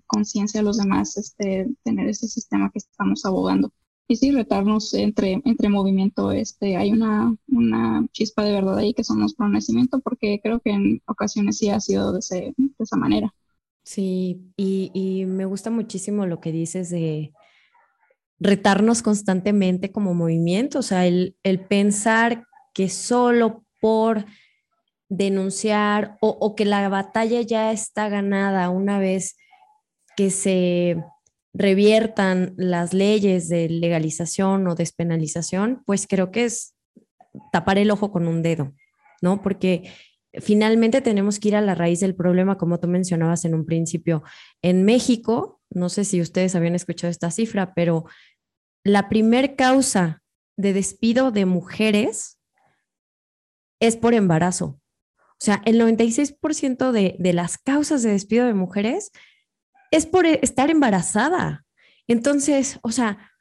conciencia 0.07 0.61
a 0.61 0.63
los 0.63 0.77
demás, 0.77 1.17
este, 1.17 1.67
tener 1.83 2.07
ese 2.07 2.27
sistema 2.27 2.69
que 2.71 2.79
estamos 2.79 3.25
abogando 3.25 3.71
y 4.07 4.15
sí, 4.17 4.31
retarnos 4.31 4.93
entre, 4.93 5.41
entre 5.45 5.69
movimiento. 5.69 6.31
Este, 6.31 6.77
hay 6.77 6.91
una, 6.91 7.35
una 7.47 8.05
chispa 8.11 8.43
de 8.43 8.53
verdad 8.53 8.77
ahí 8.77 8.93
que 8.93 9.03
somos 9.03 9.33
pro 9.33 9.49
nacimiento, 9.49 9.99
porque 9.99 10.39
creo 10.43 10.59
que 10.59 10.71
en 10.71 11.01
ocasiones 11.07 11.57
sí 11.57 11.69
ha 11.69 11.79
sido 11.79 12.13
de, 12.13 12.19
de 12.29 12.53
esa 12.79 12.97
manera. 12.97 13.33
Sí, 13.83 14.51
y, 14.57 14.91
y, 14.93 15.25
me 15.25 15.45
gusta 15.45 15.69
muchísimo 15.69 16.25
lo 16.25 16.39
que 16.39 16.51
dices 16.51 16.89
de 16.89 17.33
retarnos 18.39 19.01
constantemente 19.01 19.91
como 19.91 20.13
movimiento, 20.13 20.79
o 20.79 20.81
sea, 20.81 21.05
el, 21.05 21.35
el 21.43 21.59
pensar 21.59 22.47
que 22.73 22.89
solo 22.89 23.63
por 23.79 24.25
denunciar 25.09 26.17
o, 26.21 26.55
que 26.55 26.65
la 26.65 26.87
batalla 26.89 27.41
ya 27.41 27.71
está 27.71 28.09
ganada 28.09 28.69
una 28.69 28.99
vez 28.99 29.37
que 30.17 30.29
se 30.31 31.03
reviertan 31.53 32.53
las 32.57 32.93
leyes 32.93 33.47
de 33.47 33.69
legalización 33.69 34.67
o 34.67 34.75
despenalización, 34.75 35.83
pues 35.85 36.07
creo 36.07 36.31
que 36.31 36.45
es 36.45 36.75
tapar 37.51 37.77
el 37.77 37.91
ojo 37.91 38.11
con 38.11 38.27
un 38.27 38.41
dedo, 38.41 38.73
¿no? 39.21 39.41
Porque 39.41 39.91
finalmente 40.33 41.01
tenemos 41.01 41.39
que 41.39 41.49
ir 41.49 41.55
a 41.55 41.61
la 41.61 41.75
raíz 41.75 41.99
del 41.99 42.15
problema, 42.15 42.57
como 42.57 42.79
tú 42.79 42.87
mencionabas 42.87 43.45
en 43.45 43.55
un 43.55 43.65
principio. 43.65 44.23
En 44.61 44.83
México, 44.83 45.61
no 45.69 45.89
sé 45.89 46.03
si 46.03 46.21
ustedes 46.21 46.55
habían 46.55 46.75
escuchado 46.75 47.11
esta 47.11 47.31
cifra, 47.31 47.73
pero 47.73 48.05
la 48.83 49.07
primer 49.09 49.55
causa 49.55 50.23
de 50.57 50.73
despido 50.73 51.31
de 51.31 51.45
mujeres 51.45 52.39
es 53.79 53.97
por 53.97 54.13
embarazo. 54.13 54.79
O 55.41 55.45
sea, 55.45 55.61
el 55.65 55.79
96% 55.79 56.91
de, 56.91 57.15
de 57.19 57.33
las 57.33 57.57
causas 57.57 58.03
de 58.03 58.11
despido 58.11 58.45
de 58.45 58.53
mujeres 58.53 59.11
es 59.91 60.05
por 60.05 60.25
e, 60.25 60.39
estar 60.41 60.69
embarazada. 60.69 61.65
Entonces, 62.07 62.79
o 62.83 62.91
sea, 62.91 63.31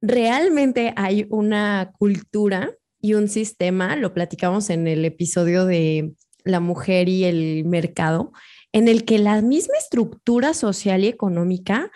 realmente 0.00 0.92
hay 0.96 1.26
una 1.30 1.92
cultura 1.98 2.70
y 3.00 3.14
un 3.14 3.28
sistema, 3.28 3.96
lo 3.96 4.14
platicamos 4.14 4.70
en 4.70 4.86
el 4.86 5.04
episodio 5.04 5.66
de 5.66 6.14
la 6.44 6.60
mujer 6.60 7.08
y 7.08 7.24
el 7.24 7.64
mercado, 7.64 8.32
en 8.72 8.88
el 8.88 9.04
que 9.04 9.18
la 9.18 9.40
misma 9.42 9.76
estructura 9.78 10.54
social 10.54 11.04
y 11.04 11.08
económica 11.08 11.90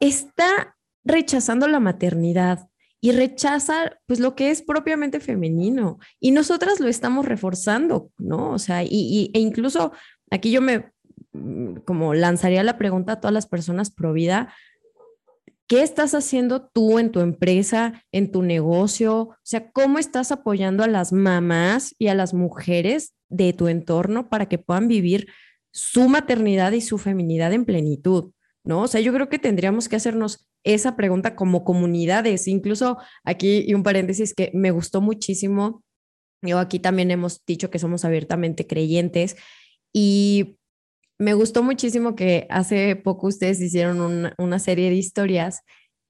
está 0.00 0.76
rechazando 1.04 1.66
la 1.66 1.80
maternidad 1.80 2.68
y 3.04 3.12
rechaza 3.12 3.98
pues 4.06 4.18
lo 4.18 4.34
que 4.34 4.50
es 4.50 4.62
propiamente 4.62 5.20
femenino 5.20 5.98
y 6.20 6.30
nosotras 6.30 6.80
lo 6.80 6.88
estamos 6.88 7.26
reforzando, 7.26 8.10
¿no? 8.16 8.52
O 8.52 8.58
sea, 8.58 8.82
y, 8.82 9.30
e 9.34 9.40
incluso 9.40 9.92
aquí 10.30 10.50
yo 10.50 10.62
me 10.62 10.94
Mm, 11.34 11.78
como 11.84 12.14
lanzaría 12.14 12.62
la 12.62 12.78
pregunta 12.78 13.14
a 13.14 13.20
todas 13.20 13.34
las 13.34 13.46
personas 13.46 13.90
pro 13.90 14.12
vida, 14.12 14.54
¿qué 15.66 15.82
estás 15.82 16.14
haciendo 16.14 16.68
tú 16.68 16.98
en 16.98 17.10
tu 17.10 17.20
empresa, 17.20 18.04
en 18.12 18.30
tu 18.30 18.42
negocio? 18.42 19.16
O 19.18 19.36
sea, 19.42 19.70
¿cómo 19.72 19.98
estás 19.98 20.30
apoyando 20.32 20.84
a 20.84 20.88
las 20.88 21.12
mamás 21.12 21.94
y 21.98 22.06
a 22.06 22.14
las 22.14 22.34
mujeres 22.34 23.14
de 23.28 23.52
tu 23.52 23.66
entorno 23.68 24.28
para 24.28 24.46
que 24.46 24.58
puedan 24.58 24.86
vivir 24.86 25.26
su 25.72 26.08
maternidad 26.08 26.70
y 26.72 26.80
su 26.80 26.98
feminidad 26.98 27.52
en 27.52 27.64
plenitud? 27.64 28.30
¿No? 28.64 28.82
O 28.82 28.88
sea, 28.88 29.00
yo 29.00 29.12
creo 29.12 29.28
que 29.28 29.38
tendríamos 29.38 29.88
que 29.88 29.96
hacernos 29.96 30.48
esa 30.64 30.96
pregunta 30.96 31.36
como 31.36 31.64
comunidades. 31.64 32.48
Incluso 32.48 32.96
aquí, 33.22 33.62
y 33.66 33.74
un 33.74 33.82
paréntesis 33.82 34.34
que 34.34 34.50
me 34.54 34.70
gustó 34.70 35.02
muchísimo, 35.02 35.84
yo 36.42 36.58
aquí 36.58 36.78
también 36.78 37.10
hemos 37.10 37.44
dicho 37.46 37.70
que 37.70 37.78
somos 37.78 38.04
abiertamente 38.04 38.66
creyentes 38.66 39.36
y 39.92 40.58
me 41.18 41.34
gustó 41.34 41.62
muchísimo 41.62 42.16
que 42.16 42.46
hace 42.50 42.96
poco 42.96 43.28
ustedes 43.28 43.60
hicieron 43.60 44.32
una, 44.36 44.58
serie 44.58 44.90
de 44.90 44.96
historias 44.96 45.62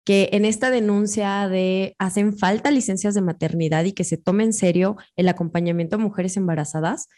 que 0.05 0.31
en 0.33 0.45
esta 0.45 0.71
denuncia 0.71 1.49
de 1.49 1.95
hacen 1.99 2.37
falta 2.37 2.71
licencias 2.71 3.15
de 3.15 3.23
maternidad 3.23 3.85
y 3.85 3.93
que 3.93 4.05
se 4.05 4.17
tome 4.17 4.45
en 4.45 4.53
serio 4.53 4.97
el 5.17 5.29
acompañamiento 5.29 5.97
a 5.97 5.99
mujeres 5.99 6.37
embarazadas, 6.37 7.09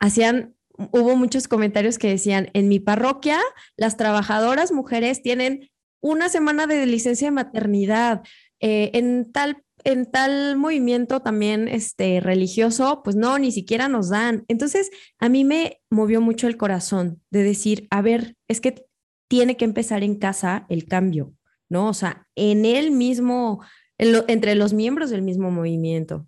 hacían, 0.00 0.54
hubo 0.92 1.16
muchos 1.16 1.48
comentarios 1.48 1.98
que 1.98 2.08
decían, 2.08 2.50
en 2.54 2.68
mi 2.68 2.80
parroquia 2.80 3.38
las 3.76 3.96
trabajadoras 3.96 4.72
mujeres 4.72 5.22
tienen 5.22 5.70
una 6.00 6.28
semana 6.28 6.66
de 6.66 6.86
licencia 6.86 7.28
de 7.28 7.32
maternidad, 7.32 8.22
eh, 8.60 8.90
en 8.94 9.30
tal 9.32 9.62
en 9.84 10.10
tal 10.10 10.56
movimiento 10.56 11.20
también 11.20 11.68
este, 11.68 12.20
religioso, 12.20 13.02
pues 13.02 13.16
no, 13.16 13.38
ni 13.38 13.52
siquiera 13.52 13.88
nos 13.88 14.10
dan. 14.10 14.44
Entonces, 14.48 14.90
a 15.18 15.28
mí 15.28 15.44
me 15.44 15.80
movió 15.90 16.20
mucho 16.20 16.46
el 16.48 16.56
corazón 16.56 17.22
de 17.30 17.42
decir, 17.42 17.86
a 17.90 18.02
ver, 18.02 18.36
es 18.48 18.60
que 18.60 18.86
tiene 19.28 19.56
que 19.56 19.64
empezar 19.64 20.02
en 20.02 20.16
casa 20.16 20.66
el 20.68 20.86
cambio, 20.86 21.34
¿no? 21.68 21.88
O 21.88 21.94
sea, 21.94 22.26
en 22.34 22.64
el 22.64 22.90
mismo, 22.90 23.64
entre 23.98 24.54
los 24.54 24.72
miembros 24.72 25.10
del 25.10 25.22
mismo 25.22 25.50
movimiento. 25.50 26.26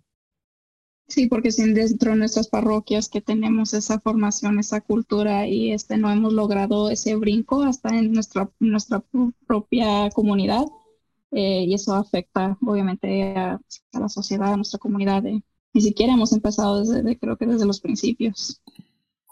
Sí, 1.13 1.27
porque 1.27 1.51
sin 1.51 1.75
dentro 1.75 2.09
de 2.09 2.17
nuestras 2.17 2.47
parroquias 2.47 3.07
que 3.07 3.21
tenemos 3.21 3.75
esa 3.75 3.99
formación, 3.99 4.57
esa 4.57 4.81
cultura 4.81 5.47
y 5.47 5.71
este 5.71 5.95
no 5.95 6.11
hemos 6.11 6.33
logrado 6.33 6.89
ese 6.89 7.15
brinco 7.15 7.61
hasta 7.61 7.95
en 7.95 8.13
nuestra, 8.13 8.49
nuestra 8.59 9.03
propia 9.45 10.09
comunidad, 10.09 10.65
eh, 11.29 11.65
y 11.67 11.75
eso 11.75 11.93
afecta 11.93 12.57
obviamente 12.65 13.37
a, 13.37 13.61
la 13.93 14.09
sociedad, 14.09 14.53
a 14.53 14.55
nuestra 14.55 14.79
comunidad. 14.79 15.21
ni 15.21 15.81
siquiera 15.81 16.13
hemos 16.13 16.33
empezado 16.33 16.79
desde, 16.83 17.19
creo 17.19 17.37
que 17.37 17.45
desde 17.45 17.67
los 17.67 17.79
principios. 17.79 18.59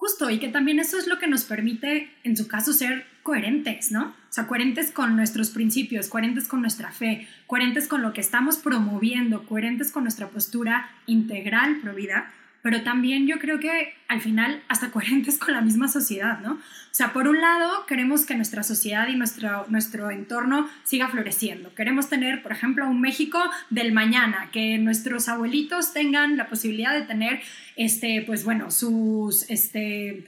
Justo, 0.01 0.31
y 0.31 0.39
que 0.39 0.47
también 0.47 0.79
eso 0.79 0.97
es 0.97 1.05
lo 1.05 1.19
que 1.19 1.27
nos 1.27 1.43
permite, 1.43 2.09
en 2.23 2.35
su 2.35 2.47
caso, 2.47 2.73
ser 2.73 3.05
coherentes, 3.21 3.91
¿no? 3.91 4.05
O 4.05 4.33
sea, 4.33 4.47
coherentes 4.47 4.89
con 4.89 5.15
nuestros 5.15 5.51
principios, 5.51 6.07
coherentes 6.07 6.47
con 6.47 6.59
nuestra 6.59 6.91
fe, 6.91 7.27
coherentes 7.45 7.87
con 7.87 8.01
lo 8.01 8.11
que 8.11 8.21
estamos 8.21 8.57
promoviendo, 8.57 9.45
coherentes 9.45 9.91
con 9.91 10.01
nuestra 10.01 10.29
postura 10.29 10.89
integral 11.05 11.81
pro 11.81 11.93
vida, 11.93 12.33
pero 12.61 12.83
también 12.83 13.27
yo 13.27 13.39
creo 13.39 13.59
que 13.59 13.93
al 14.07 14.21
final 14.21 14.63
hasta 14.67 14.91
coherentes 14.91 15.37
con 15.37 15.53
la 15.53 15.61
misma 15.61 15.87
sociedad, 15.87 16.39
¿no? 16.39 16.53
O 16.53 16.93
sea, 16.93 17.13
por 17.13 17.27
un 17.27 17.39
lado, 17.39 17.85
queremos 17.85 18.25
que 18.25 18.35
nuestra 18.35 18.63
sociedad 18.63 19.07
y 19.07 19.15
nuestro, 19.15 19.65
nuestro 19.69 20.11
entorno 20.11 20.69
siga 20.83 21.07
floreciendo. 21.07 21.73
Queremos 21.73 22.09
tener, 22.09 22.43
por 22.43 22.51
ejemplo, 22.51 22.87
un 22.87 22.99
México 22.99 23.39
del 23.69 23.93
mañana, 23.93 24.49
que 24.51 24.77
nuestros 24.77 25.29
abuelitos 25.29 25.93
tengan 25.93 26.35
la 26.35 26.49
posibilidad 26.49 26.93
de 26.93 27.03
tener, 27.03 27.41
este, 27.77 28.23
pues 28.27 28.43
bueno, 28.43 28.71
sus, 28.71 29.49
este, 29.49 30.25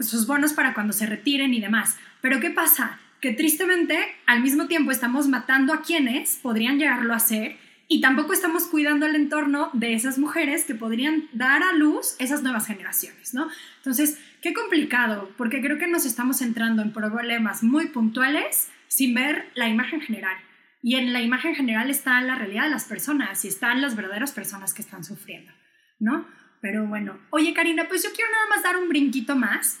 sus 0.00 0.26
bonos 0.26 0.52
para 0.52 0.74
cuando 0.74 0.92
se 0.92 1.06
retiren 1.06 1.54
y 1.54 1.60
demás. 1.60 1.96
Pero 2.20 2.40
¿qué 2.40 2.50
pasa? 2.50 2.98
Que 3.20 3.32
tristemente, 3.32 3.98
al 4.26 4.42
mismo 4.42 4.66
tiempo, 4.66 4.90
estamos 4.90 5.28
matando 5.28 5.72
a 5.72 5.82
quienes 5.82 6.36
podrían 6.42 6.78
llegarlo 6.78 7.14
a 7.14 7.20
ser 7.20 7.56
y 7.88 8.02
tampoco 8.02 8.34
estamos 8.34 8.66
cuidando 8.66 9.06
el 9.06 9.16
entorno 9.16 9.70
de 9.72 9.94
esas 9.94 10.18
mujeres 10.18 10.64
que 10.64 10.74
podrían 10.74 11.26
dar 11.32 11.62
a 11.62 11.72
luz 11.72 12.16
esas 12.18 12.42
nuevas 12.42 12.66
generaciones, 12.66 13.32
¿no? 13.32 13.48
Entonces, 13.78 14.18
qué 14.42 14.52
complicado, 14.52 15.32
porque 15.38 15.62
creo 15.62 15.78
que 15.78 15.88
nos 15.88 16.04
estamos 16.04 16.42
entrando 16.42 16.82
en 16.82 16.92
problemas 16.92 17.62
muy 17.62 17.86
puntuales 17.86 18.68
sin 18.88 19.14
ver 19.14 19.50
la 19.54 19.68
imagen 19.68 20.02
general. 20.02 20.36
Y 20.82 20.96
en 20.96 21.14
la 21.14 21.22
imagen 21.22 21.54
general 21.54 21.90
está 21.90 22.20
la 22.20 22.34
realidad 22.34 22.64
de 22.64 22.70
las 22.70 22.84
personas 22.84 23.44
y 23.46 23.48
están 23.48 23.80
las 23.80 23.96
verdaderas 23.96 24.32
personas 24.32 24.74
que 24.74 24.82
están 24.82 25.02
sufriendo, 25.02 25.50
¿no? 25.98 26.26
Pero 26.60 26.86
bueno, 26.86 27.18
oye 27.30 27.54
Karina, 27.54 27.88
pues 27.88 28.02
yo 28.02 28.10
quiero 28.14 28.30
nada 28.30 28.46
más 28.50 28.62
dar 28.62 28.76
un 28.76 28.88
brinquito 28.88 29.34
más 29.34 29.80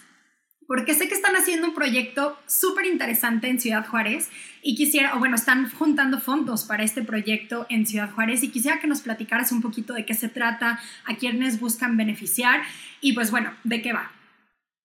porque 0.68 0.94
sé 0.94 1.08
que 1.08 1.14
están 1.14 1.34
haciendo 1.34 1.66
un 1.66 1.74
proyecto 1.74 2.36
súper 2.46 2.84
interesante 2.84 3.48
en 3.48 3.58
Ciudad 3.58 3.86
Juárez 3.86 4.28
y 4.62 4.76
quisiera, 4.76 5.16
o 5.16 5.18
bueno, 5.18 5.34
están 5.34 5.70
juntando 5.70 6.20
fondos 6.20 6.64
para 6.64 6.84
este 6.84 7.02
proyecto 7.02 7.66
en 7.70 7.86
Ciudad 7.86 8.10
Juárez 8.14 8.42
y 8.42 8.50
quisiera 8.50 8.78
que 8.78 8.86
nos 8.86 9.00
platicaras 9.00 9.50
un 9.50 9.62
poquito 9.62 9.94
de 9.94 10.04
qué 10.04 10.12
se 10.12 10.28
trata, 10.28 10.78
a 11.06 11.16
quiénes 11.16 11.58
buscan 11.58 11.96
beneficiar 11.96 12.60
y 13.00 13.14
pues 13.14 13.30
bueno, 13.30 13.50
de 13.64 13.80
qué 13.80 13.94
va. 13.94 14.12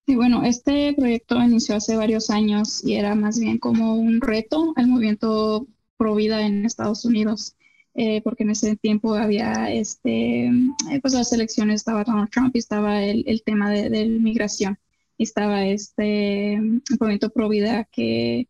Sí, 0.08 0.15
bueno, 0.15 0.43
este 0.43 0.93
proyecto 0.93 1.36
inició 1.43 1.76
hace 1.76 1.98
varios 1.98 2.30
años 2.30 2.82
y 2.86 2.96
era 2.96 3.13
más 3.13 3.38
bien 3.38 3.58
como 3.58 3.96
un 3.96 4.22
reto 4.22 4.72
al 4.78 4.88
movimiento 4.88 5.67
pro 5.98 6.15
vida 6.15 6.46
en 6.46 6.65
Estados 6.65 7.04
Unidos. 7.04 7.56
Eh, 7.96 8.22
porque 8.24 8.41
en 8.41 8.50
ese 8.50 8.76
tiempo 8.76 9.13
había 9.13 9.72
este, 9.72 10.46
eh, 10.48 11.00
pues 11.00 11.13
las 11.13 11.32
elecciones, 11.32 11.76
estaba 11.76 12.04
Donald 12.04 12.32
Trump 12.32 12.56
y 12.56 12.60
estaba 12.60 13.04
el, 13.04 13.24
el 13.28 13.43
tema 13.43 13.69
de, 13.69 13.91
de 13.91 14.08
migración 14.08 14.80
estaba 15.17 15.65
este 15.65 16.60
movimiento 16.99 17.30
pro 17.30 17.49
vida 17.49 17.86
que 17.91 18.47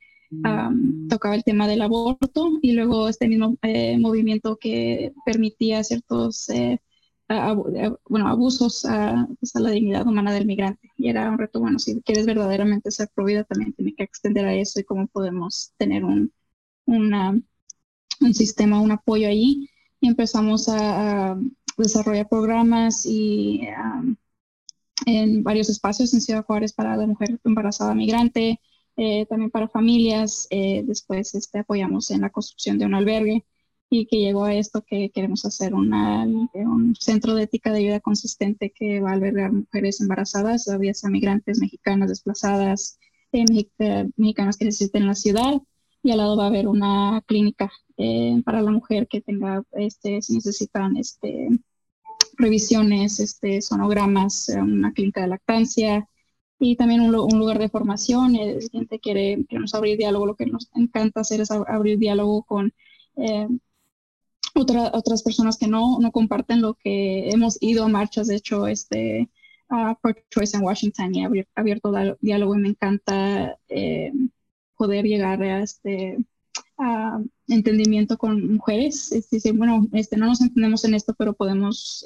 tocaba 1.10 1.36
el 1.36 1.43
tema 1.43 1.67
del 1.67 1.84
aborto 1.84 2.58
y 2.62 2.71
luego 2.71 3.08
este 3.08 3.28
mismo 3.28 3.56
eh, 3.62 3.99
movimiento 3.99 4.58
que 4.58 5.13
permitía 5.26 5.84
ciertos 5.84 6.49
eh, 6.49 6.80
bueno, 8.10 8.28
abusos 8.28 8.86
pues, 9.39 9.56
a, 9.56 9.60
la 9.60 9.69
dignidad 9.69 10.08
humana 10.08 10.34
del 10.34 10.45
migrante. 10.45 10.89
Y 10.97 11.10
era 11.10 11.30
un 11.30 11.38
reto, 11.38 11.60
bueno, 11.60 11.80
si 11.80 12.02
quieres 12.02 12.26
verdaderamente 12.26 12.91
ser 12.91 13.10
provida, 13.13 13.43
también 13.43 13.73
tiene 13.73 13.93
que 13.95 14.04
extender 14.04 14.45
a 14.45 14.54
eso 14.54 14.80
y 14.80 14.84
cómo 14.84 15.08
podemos 15.08 15.73
tener 15.78 16.04
un, 16.04 16.32
un 16.86 18.34
sistema, 18.34 18.82
un 18.82 18.91
apoyo 18.91 19.28
allí. 19.28 19.69
Y 20.02 20.08
empezamos 20.08 20.67
a, 20.69 21.38
desarrollar 21.76 22.30
programas 22.30 23.04
y 23.04 23.62
en 25.06 25.44
varios 25.44 25.70
espacios 25.70 26.13
en 26.13 26.22
Ciudad 26.22 26.46
Juárez 26.46 26.74
para 26.74 26.96
la 26.98 27.08
mujer 27.08 27.39
embarazada 27.44 27.94
migrante, 27.94 28.60
eh, 28.96 29.26
también 29.28 29.52
para 29.52 29.68
familias. 29.68 30.48
Eh, 30.50 30.84
después 30.86 31.34
este, 31.36 31.60
apoyamos 31.60 32.12
en 32.12 32.22
la 32.22 32.30
construcción 32.30 32.78
de 32.78 32.86
un 32.86 32.94
albergue 32.94 33.46
y 33.89 34.06
que 34.08 34.18
llegó 34.18 34.46
a 34.46 34.56
esto 34.56 34.84
que 34.84 35.12
queremos 35.12 35.46
hacer 35.46 35.74
una, 35.74 36.26
un 36.26 36.96
centro 37.00 37.36
de 37.36 37.44
ética 37.44 37.72
de 37.72 37.82
vida 37.82 38.00
consistente 38.00 38.72
que 38.72 39.02
va 39.02 39.12
a 39.12 39.13
albergar 39.13 39.52
mujeres 39.52 40.02
embarazadas, 40.02 40.66
todavía 40.66 40.94
sea 40.94 41.10
migrantes, 41.12 41.60
mexicanas 41.60 42.10
desplazadas, 42.10 42.98
eh, 43.32 43.46
mexicanas 44.18 44.58
que 44.58 44.66
necesiten 44.66 45.08
la 45.08 45.16
ciudad 45.16 45.62
y 46.02 46.12
al 46.12 46.18
lado 46.18 46.38
va 46.38 46.46
a 46.46 46.48
haber 46.48 46.68
una 46.68 47.24
clínica 47.28 47.72
para 48.44 48.62
la 48.62 48.72
mujer 48.72 49.08
que 49.08 49.22
tenga, 49.22 49.63
este, 49.74 50.22
si 50.22 50.34
necesitan 50.34 50.98
este, 50.98 51.50
revisiones, 52.38 53.19
este, 53.19 53.62
sonogramas, 53.62 54.50
una 54.50 54.91
clínica 54.93 55.22
de 55.22 55.28
lactancia, 55.28 56.08
y 56.60 56.76
también 56.76 57.02
un, 57.02 57.12
lugar 57.12 57.60
de 57.60 57.69
formación. 57.69 58.36
Eh, 58.36 58.62
si 58.62 58.69
gente 58.69 59.00
quiere, 59.00 59.46
queremos 59.48 59.74
abrir 59.76 59.98
diálogo, 59.98 60.28
lo 60.28 60.36
que 60.36 60.46
nos 60.46 60.69
encanta 60.76 61.22
hacer 61.22 61.41
es 61.41 61.52
abrir 61.52 61.98
diálogo 62.00 62.43
con 62.43 62.74
eh, 63.17 63.48
otras 64.56 65.24
personas 65.24 65.58
que 65.58 65.67
no, 65.67 66.00
no 66.00 66.12
comparten 66.12 66.62
lo 66.62 66.76
que 66.76 67.30
hemos 67.30 67.58
ido 67.62 67.86
a 67.86 67.88
marchas, 67.88 68.28
de 68.28 68.36
hecho, 68.36 68.67
este, 68.67 69.30
a 69.69 69.98
Choice 70.30 70.58
en 70.58 70.63
Washington 70.63 71.15
y 71.15 71.26
abierto 71.56 71.91
diálogo 72.22 72.56
y 72.56 72.60
me 72.60 72.69
encanta 72.69 73.58
eh, 73.69 74.12
poder 74.78 75.06
llegar 75.06 75.41
a 75.41 75.62
este 75.63 76.17
a 76.78 77.19
entendimiento 77.48 78.18
con 78.18 78.56
mujeres. 78.56 79.12
Es 79.12 79.28
bueno, 79.54 79.88
este, 79.94 80.18
no 80.18 80.28
nos 80.28 80.42
entendemos 80.42 80.86
en 80.86 80.94
esto, 80.94 81.14
pero 81.18 81.34
podemos 81.34 82.04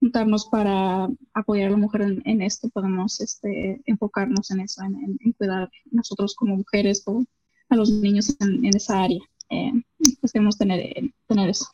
juntarnos 0.00 0.46
para 0.46 1.08
apoyar 1.34 1.68
a 1.68 1.70
la 1.72 1.76
mujer 1.76 2.02
en, 2.24 2.42
esto, 2.42 2.68
podemos 2.68 3.20
este, 3.20 3.80
enfocarnos 3.86 4.50
en 4.50 4.60
eso, 4.60 4.82
en, 4.82 5.32
cuidar 5.32 5.70
nosotros 5.90 6.34
como 6.34 6.56
mujeres 6.56 7.02
o 7.06 7.24
a 7.68 7.76
los 7.76 7.90
niños 7.90 8.36
en, 8.40 8.64
esa 8.64 9.02
área. 9.02 9.20
Eh, 9.50 9.72
pues 10.20 10.32
queremos 10.32 10.58
tener, 10.58 10.94
tener 11.26 11.50
eso. 11.50 11.66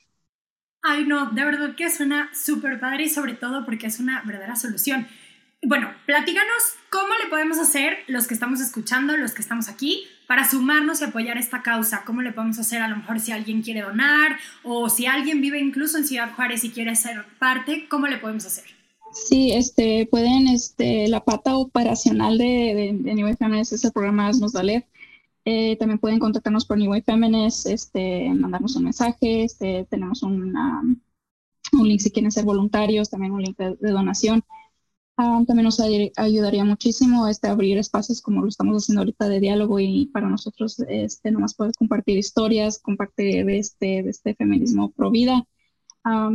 Ay, 0.83 1.07
no, 1.07 1.31
de 1.31 1.45
verdad 1.45 1.75
que 1.75 1.91
suena 1.91 2.31
súper 2.35 2.79
padre 2.79 3.05
y 3.05 3.09
sobre 3.09 3.35
todo 3.35 3.65
porque 3.65 3.87
es 3.87 4.01
una 4.01 4.23
verdadera 4.23 4.57
solución. 4.57 5.07
Bueno, 5.67 5.89
platícanos 6.05 6.63
cómo 6.91 7.09
le 7.23 7.31
podemos 7.31 7.59
hacer 7.59 7.97
los 8.07 8.27
que 8.27 8.35
estamos 8.35 8.61
escuchando, 8.61 9.17
los 9.17 9.33
que 9.33 9.41
estamos 9.41 9.69
aquí, 9.69 10.05
para 10.27 10.49
sumarnos 10.49 11.01
y 11.01 11.05
apoyar 11.05 11.39
esta 11.39 11.63
causa. 11.63 12.03
¿Cómo 12.05 12.21
le 12.21 12.33
podemos 12.33 12.59
hacer 12.59 12.83
a 12.83 12.89
lo 12.89 12.97
mejor 12.97 13.19
si 13.19 13.33
alguien 13.33 13.63
quiere 13.63 13.81
donar 13.81 14.37
o 14.63 14.91
si 14.91 15.07
alguien 15.07 15.41
vive 15.41 15.59
incluso 15.59 15.97
en 15.97 16.07
Ciudad 16.07 16.35
Juárez 16.35 16.65
y 16.65 16.71
quiere 16.71 16.95
ser 16.97 17.25
parte? 17.39 17.87
¿Cómo 17.89 18.07
le 18.09 18.19
podemos 18.19 18.45
hacer? 18.45 18.65
Sí, 19.15 19.53
este, 19.53 20.07
pueden, 20.11 20.49
este, 20.49 21.09
la 21.09 21.25
pata 21.25 21.57
operacional 21.57 22.37
de, 22.37 22.99
de, 23.03 23.15
New 23.15 23.25
Way 23.25 23.37
Feminist 23.37 23.73
es 23.73 23.85
el 23.85 23.93
programa 23.93 24.29
Asnos 24.29 24.53
Daler. 24.53 24.85
Eh, 25.47 25.77
también 25.77 25.99
pueden 25.99 26.19
contactarnos 26.19 26.67
por 26.67 26.77
New 26.77 26.91
Way 26.91 27.03
Feminist, 27.03 27.67
este, 27.67 28.29
mandarnos 28.35 28.77
un 28.77 28.85
mensaje, 28.85 29.45
este, 29.45 29.87
tenemos 29.89 30.23
un 30.23 31.01
link 31.73 32.01
si 32.01 32.11
quieren 32.11 32.33
ser 32.33 32.45
voluntarios, 32.45 33.09
también 33.09 33.33
un 33.33 33.43
link 33.43 33.57
de 33.57 33.91
donación. 33.91 34.45
Ah, 35.17 35.41
también 35.47 35.65
nos 35.65 35.81
ayudaría 35.81 36.65
muchísimo 36.65 37.29
este, 37.29 37.47
abrir 37.47 37.79
espacios 37.79 38.21
como 38.21 38.43
lo 38.43 38.49
estamos 38.49 38.83
haciendo 38.83 39.03
ahorita 39.03 39.29
de 39.29 39.39
diálogo 39.39 39.79
y 39.79 40.07
para 40.07 40.29
nosotros 40.29 40.81
este, 40.89 41.31
nomás 41.31 41.55
poder 41.55 41.73
compartir 41.79 42.19
historias, 42.19 42.81
compartir 42.81 43.49
este, 43.51 44.03
de 44.03 44.11
este 44.11 44.35
feminismo 44.35 44.91
pro 44.91 45.13
vida, 45.13 45.45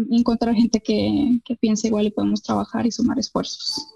encontrar 0.10 0.56
gente 0.56 0.80
que, 0.80 1.40
que 1.44 1.56
piense 1.58 1.88
igual 1.88 2.06
y 2.06 2.12
podemos 2.12 2.42
trabajar 2.42 2.86
y 2.86 2.92
sumar 2.92 3.20
esfuerzos. 3.20 3.96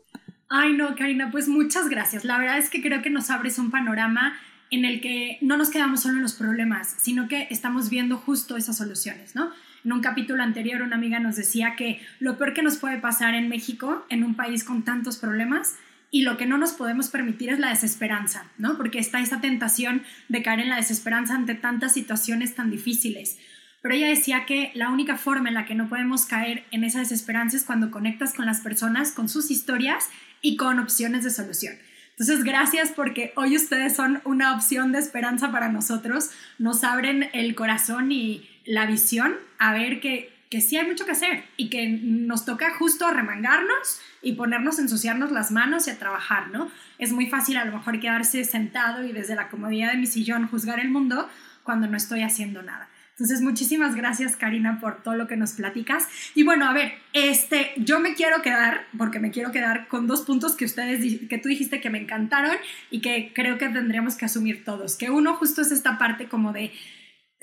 Ay, 0.50 0.74
no, 0.74 0.96
Karina, 0.96 1.32
pues 1.32 1.48
muchas 1.48 1.90
gracias. 1.90 2.26
La 2.26 2.38
verdad 2.38 2.58
es 2.58 2.70
que 2.70 2.82
creo 2.82 3.02
que 3.02 3.10
nos 3.10 3.30
abres 3.30 3.58
un 3.58 3.72
panorama 3.72 4.34
en 4.70 4.86
el 4.86 5.02
que 5.02 5.38
no 5.42 5.56
nos 5.56 5.70
quedamos 5.70 6.02
solo 6.02 6.18
en 6.18 6.24
los 6.24 6.34
problemas, 6.34 6.96
sino 6.98 7.28
que 7.28 7.48
estamos 7.50 7.90
viendo 7.90 8.18
justo 8.18 8.58
esas 8.58 8.78
soluciones, 8.78 9.34
¿no? 9.34 9.50
En 9.86 9.92
un 9.92 10.02
capítulo 10.02 10.42
anterior 10.44 10.82
una 10.82 10.96
amiga 10.96 11.20
nos 11.20 11.36
decía 11.36 11.76
que 11.76 12.02
lo 12.20 12.38
peor 12.38 12.54
que 12.54 12.64
nos 12.64 12.78
puede 12.78 12.98
pasar 13.00 13.36
en 13.36 13.50
México, 13.50 14.06
en 14.10 14.24
un 14.24 14.36
país 14.36 14.64
con 14.64 14.84
tantos 14.84 15.18
problemas, 15.18 15.76
y 16.10 16.22
lo 16.22 16.38
que 16.38 16.46
no 16.46 16.60
nos 16.60 16.74
podemos 16.74 17.10
permitir 17.10 17.50
es 17.50 17.60
la 17.60 17.70
desesperanza, 17.70 18.46
¿no? 18.60 18.78
Porque 18.78 19.00
está 19.00 19.20
esa 19.20 19.42
tentación 19.42 20.04
de 20.30 20.44
caer 20.44 20.60
en 20.60 20.70
la 20.70 20.76
desesperanza 20.76 21.34
ante 21.34 21.56
tantas 21.56 21.94
situaciones 21.94 22.54
tan 22.54 22.70
difíciles. 22.70 23.40
Pero 23.82 23.96
ella 23.96 24.08
decía 24.08 24.46
que 24.46 24.72
la 24.76 24.90
única 24.90 25.18
forma 25.18 25.50
en 25.50 25.56
la 25.56 25.66
que 25.66 25.74
no 25.74 25.90
podemos 25.90 26.26
caer 26.26 26.66
en 26.70 26.84
esa 26.84 27.00
desesperanza 27.00 27.58
es 27.58 27.64
cuando 27.64 27.90
conectas 27.90 28.34
con 28.36 28.46
las 28.46 28.62
personas, 28.62 29.12
con 29.12 29.28
sus 29.28 29.50
historias 29.50 30.08
y 30.42 30.56
con 30.56 30.78
opciones 30.78 31.24
de 31.24 31.32
solución. 31.32 31.74
Entonces, 32.12 32.44
gracias 32.44 32.92
porque 32.92 33.34
hoy 33.36 33.56
ustedes 33.56 33.96
son 33.96 34.22
una 34.24 34.56
opción 34.56 34.92
de 34.92 35.00
esperanza 35.00 35.52
para 35.52 35.70
nosotros, 35.70 36.30
nos 36.60 36.84
abren 36.84 37.30
el 37.34 37.56
corazón 37.56 38.12
y 38.12 38.48
la 38.66 38.86
visión 38.86 39.36
a 39.60 39.74
ver 39.74 40.00
que, 40.00 40.34
que 40.50 40.62
sí 40.62 40.78
hay 40.78 40.86
mucho 40.86 41.06
que 41.06 41.12
hacer 41.12 41.44
y 41.58 41.70
que 41.70 41.88
nos 41.88 42.46
toca 42.46 42.76
justo 42.76 43.10
remangarnos 43.10 44.00
y 44.22 44.34
ponernos, 44.34 44.80
ensuciarnos 44.80 45.32
las 45.32 45.52
manos 45.52 45.88
y 45.88 45.92
a 45.92 46.00
trabajar, 46.00 46.50
¿no? 46.50 46.72
Es 46.98 47.12
muy 47.12 47.28
fácil 47.28 47.58
a 47.58 47.66
lo 47.66 47.74
mejor 47.74 48.00
quedarse 48.00 48.44
sentado 48.46 49.04
y 49.04 49.12
desde 49.12 49.36
la 49.36 49.50
comodidad 49.50 49.92
de 49.92 49.98
mi 49.98 50.08
sillón 50.08 50.48
juzgar 50.48 50.80
el 50.80 50.90
mundo 50.90 51.30
cuando 51.64 51.88
no 51.88 51.98
estoy 51.98 52.22
haciendo 52.22 52.62
nada. 52.62 52.90
Entonces, 53.14 53.42
muchísimas 53.42 53.94
gracias, 53.94 54.36
Karina, 54.36 54.80
por 54.80 55.04
todo 55.04 55.16
lo 55.16 55.28
que 55.28 55.38
nos 55.38 55.54
platicas. 55.54 56.08
Y 56.34 56.42
bueno, 56.42 56.66
a 56.68 56.74
ver, 56.74 56.94
este, 57.14 57.72
yo 57.78 58.00
me 58.00 58.16
quiero 58.16 58.42
quedar, 58.42 58.88
porque 58.98 59.20
me 59.20 59.30
quiero 59.30 59.52
quedar 59.52 59.88
con 59.88 60.08
dos 60.08 60.22
puntos 60.22 60.56
que 60.56 60.66
ustedes, 60.66 61.20
que 61.30 61.38
tú 61.38 61.48
dijiste 61.48 61.80
que 61.80 61.92
me 61.92 62.00
encantaron 62.00 62.56
y 62.90 63.02
que 63.02 63.32
creo 63.36 63.60
que 63.60 63.70
tendríamos 63.70 64.16
que 64.16 64.26
asumir 64.26 64.66
todos. 64.66 64.96
Que 64.96 65.12
uno 65.12 65.36
justo 65.36 65.62
es 65.62 65.72
esta 65.72 66.00
parte 66.00 66.28
como 66.28 66.54
de 66.54 66.72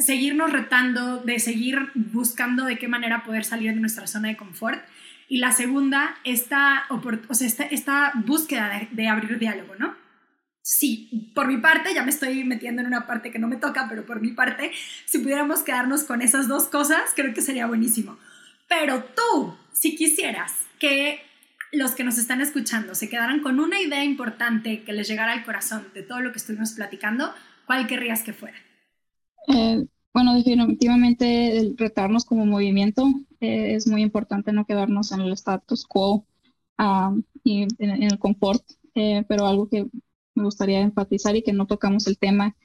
seguirnos 0.00 0.52
retando, 0.52 1.18
de 1.18 1.38
seguir 1.38 1.90
buscando 1.94 2.64
de 2.64 2.78
qué 2.78 2.88
manera 2.88 3.24
poder 3.24 3.44
salir 3.44 3.74
de 3.74 3.80
nuestra 3.80 4.06
zona 4.06 4.28
de 4.28 4.36
confort. 4.36 4.82
Y 5.28 5.38
la 5.38 5.52
segunda, 5.52 6.16
esta, 6.24 6.86
o 6.90 7.34
sea, 7.34 7.66
esta, 7.70 8.12
búsqueda 8.26 8.88
de, 8.90 9.08
abrir 9.08 9.38
diálogo, 9.38 9.76
¿no? 9.78 9.94
Sí, 10.62 11.32
por 11.34 11.46
mi 11.46 11.58
parte, 11.58 11.94
ya 11.94 12.02
me 12.02 12.10
estoy 12.10 12.44
metiendo 12.44 12.80
en 12.82 12.88
una 12.88 13.06
parte 13.06 13.30
que 13.30 13.38
no 13.38 13.48
me 13.48 13.56
toca, 13.56 13.86
pero 13.88 14.04
por 14.04 14.20
mi 14.20 14.32
parte, 14.32 14.72
si 15.06 15.18
pudiéramos 15.18 15.62
quedarnos 15.62 16.04
con 16.04 16.20
esas 16.20 16.48
dos 16.48 16.64
cosas, 16.64 17.02
creo 17.14 17.32
que 17.32 17.42
sería 17.42 17.66
buenísimo. 17.66 18.18
Pero 18.68 19.04
tú, 19.04 19.56
si 19.72 19.96
quisieras 19.96 20.52
que 20.78 21.22
los 21.72 21.92
que 21.92 22.04
nos 22.04 22.18
están 22.18 22.40
escuchando 22.40 22.94
se 22.94 23.08
quedaran 23.08 23.40
con 23.40 23.60
una 23.60 23.80
idea 23.80 24.04
importante 24.04 24.82
que 24.82 24.92
les 24.92 25.08
llegara 25.08 25.32
al 25.32 25.44
corazón 25.44 25.86
de 25.94 26.02
todo 26.02 26.20
lo 26.20 26.32
que 26.32 26.38
estuvimos 26.38 26.72
platicando, 26.72 27.32
¿cuál 27.66 27.86
querrías 27.86 28.22
que 28.22 28.32
fuera? 28.32 28.58
Eh, 29.48 29.86
bueno, 30.12 30.34
definitivamente 30.34 31.58
el 31.58 31.76
retarnos 31.76 32.24
como 32.24 32.46
movimiento 32.46 33.06
eh, 33.40 33.74
es 33.74 33.86
muy 33.86 34.02
importante 34.02 34.52
no 34.52 34.66
quedarnos 34.66 35.12
en 35.12 35.20
el 35.20 35.32
status 35.32 35.86
quo 35.86 36.26
y 37.44 37.66
en, 37.78 38.02
el 38.02 38.18
confort, 38.18 38.64
eh, 38.94 39.24
pero 39.28 39.46
algo 39.46 39.68
que 39.68 39.86
me 40.34 40.44
gustaría 40.44 40.80
enfatizar 40.80 41.36
y 41.36 41.42
que 41.42 41.52
no 41.52 41.66
tocamos 41.66 42.06
el 42.06 42.18
tema, 42.18 42.56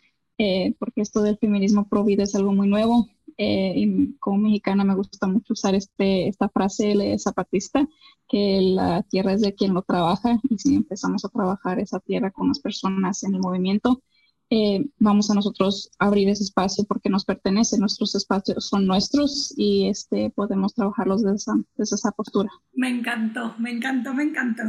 porque 0.80 1.02
esto 1.02 1.22
del 1.22 1.38
feminismo 1.38 1.88
pro 1.88 2.04
vida 2.04 2.24
es 2.24 2.36
algo 2.36 2.54
muy 2.54 2.68
nuevo 2.68 3.10
y 3.38 4.14
como 4.20 4.38
mexicana 4.38 4.84
me 4.86 4.96
gusta 4.96 5.28
mucho 5.28 5.54
usar 5.54 5.76
este, 5.76 6.28
esta 6.28 6.50
frase 6.50 6.96
de 6.96 7.20
zapatista, 7.20 7.88
que 8.28 8.62
la 8.62 9.04
tierra 9.04 9.34
es 9.34 9.42
de 9.42 9.54
quien 9.54 9.74
lo 9.74 9.82
trabaja 9.82 10.40
y 10.50 10.58
si 10.58 10.76
empezamos 10.76 11.26
a 11.26 11.30
trabajar 11.30 11.80
esa 11.80 12.00
tierra 12.00 12.32
con 12.32 12.48
las 12.48 12.60
personas 12.60 13.24
en 13.24 13.36
el 13.36 13.42
movimiento, 13.42 14.02
eh, 14.50 14.86
vamos 15.00 15.32
a 15.32 15.34
nosotros 15.34 15.92
abrir 15.98 16.30
ese 16.30 16.44
espacio 16.44 16.86
porque 16.88 17.10
nos 17.10 17.26
pertenece, 17.26 17.80
nuestros 17.80 18.14
espacios 18.16 18.68
son 18.68 18.86
nuestros 18.86 19.54
y 19.58 19.90
este, 19.90 20.30
podemos 20.30 20.76
trabajarlos 20.76 21.24
desde 21.24 21.38
esa, 21.38 21.54
desde 21.76 21.96
esa 21.96 22.12
postura. 22.12 22.50
Me 22.74 22.90
encantó, 22.90 23.56
me 23.58 23.72
encantó, 23.72 24.14
me 24.14 24.24
encantó. 24.24 24.64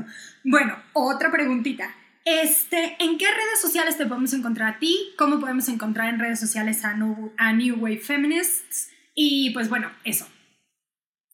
Bueno, 0.44 0.74
otra 0.94 1.30
preguntita. 1.30 1.90
Este, 2.24 2.96
¿En 2.98 3.18
qué 3.18 3.26
redes 3.26 3.60
sociales 3.60 3.98
te 3.98 4.06
podemos 4.06 4.32
encontrar 4.32 4.74
a 4.74 4.78
ti? 4.78 4.96
¿Cómo 5.16 5.38
podemos 5.38 5.68
encontrar 5.68 6.12
en 6.12 6.18
redes 6.18 6.40
sociales 6.40 6.84
a 6.84 6.94
New, 6.94 7.32
a 7.36 7.52
New 7.52 7.76
Wave 7.76 7.98
Feminists? 7.98 8.88
Y 9.14 9.50
pues 9.50 9.68
bueno, 9.68 9.88
eso. 10.04 10.26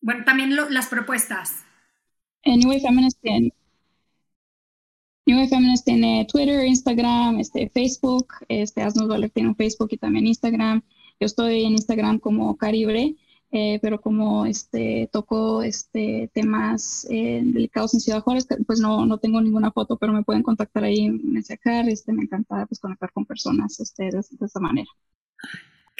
Bueno, 0.00 0.24
también 0.24 0.54
las 0.54 0.88
propuestas. 0.88 1.64
New 2.44 2.68
Wave 2.68 2.80
Feminists 2.80 3.20
en 3.22 3.52
New 5.32 5.48
Feminist 5.48 5.84
tiene 5.86 6.26
Twitter, 6.30 6.66
Instagram, 6.66 7.40
este, 7.40 7.70
Facebook, 7.70 8.26
este, 8.48 8.82
Asnos 8.82 9.08
Valer 9.08 9.30
tiene 9.30 9.48
un 9.48 9.56
Facebook 9.56 9.88
y 9.90 9.96
también 9.96 10.26
Instagram. 10.26 10.82
Yo 11.18 11.26
estoy 11.26 11.64
en 11.64 11.72
Instagram 11.72 12.18
como 12.18 12.56
Caribre, 12.56 13.16
eh, 13.50 13.78
pero 13.80 14.00
como 14.00 14.44
este, 14.44 15.08
toco 15.10 15.62
este, 15.62 16.30
temas 16.34 17.06
eh, 17.10 17.40
delicados 17.44 17.94
en 17.94 18.00
Ciudad 18.00 18.20
Juárez, 18.20 18.46
pues 18.66 18.80
no, 18.80 19.06
no 19.06 19.18
tengo 19.18 19.40
ninguna 19.40 19.70
foto, 19.70 19.96
pero 19.96 20.12
me 20.12 20.22
pueden 20.22 20.42
contactar 20.42 20.84
ahí, 20.84 21.08
mensajar, 21.08 21.88
este, 21.88 22.12
me 22.12 22.24
encanta 22.24 22.66
pues, 22.66 22.78
conectar 22.78 23.10
con 23.12 23.24
personas 23.24 23.80
este, 23.80 24.04
de, 24.04 24.22
de 24.30 24.46
esta 24.46 24.60
manera. 24.60 24.88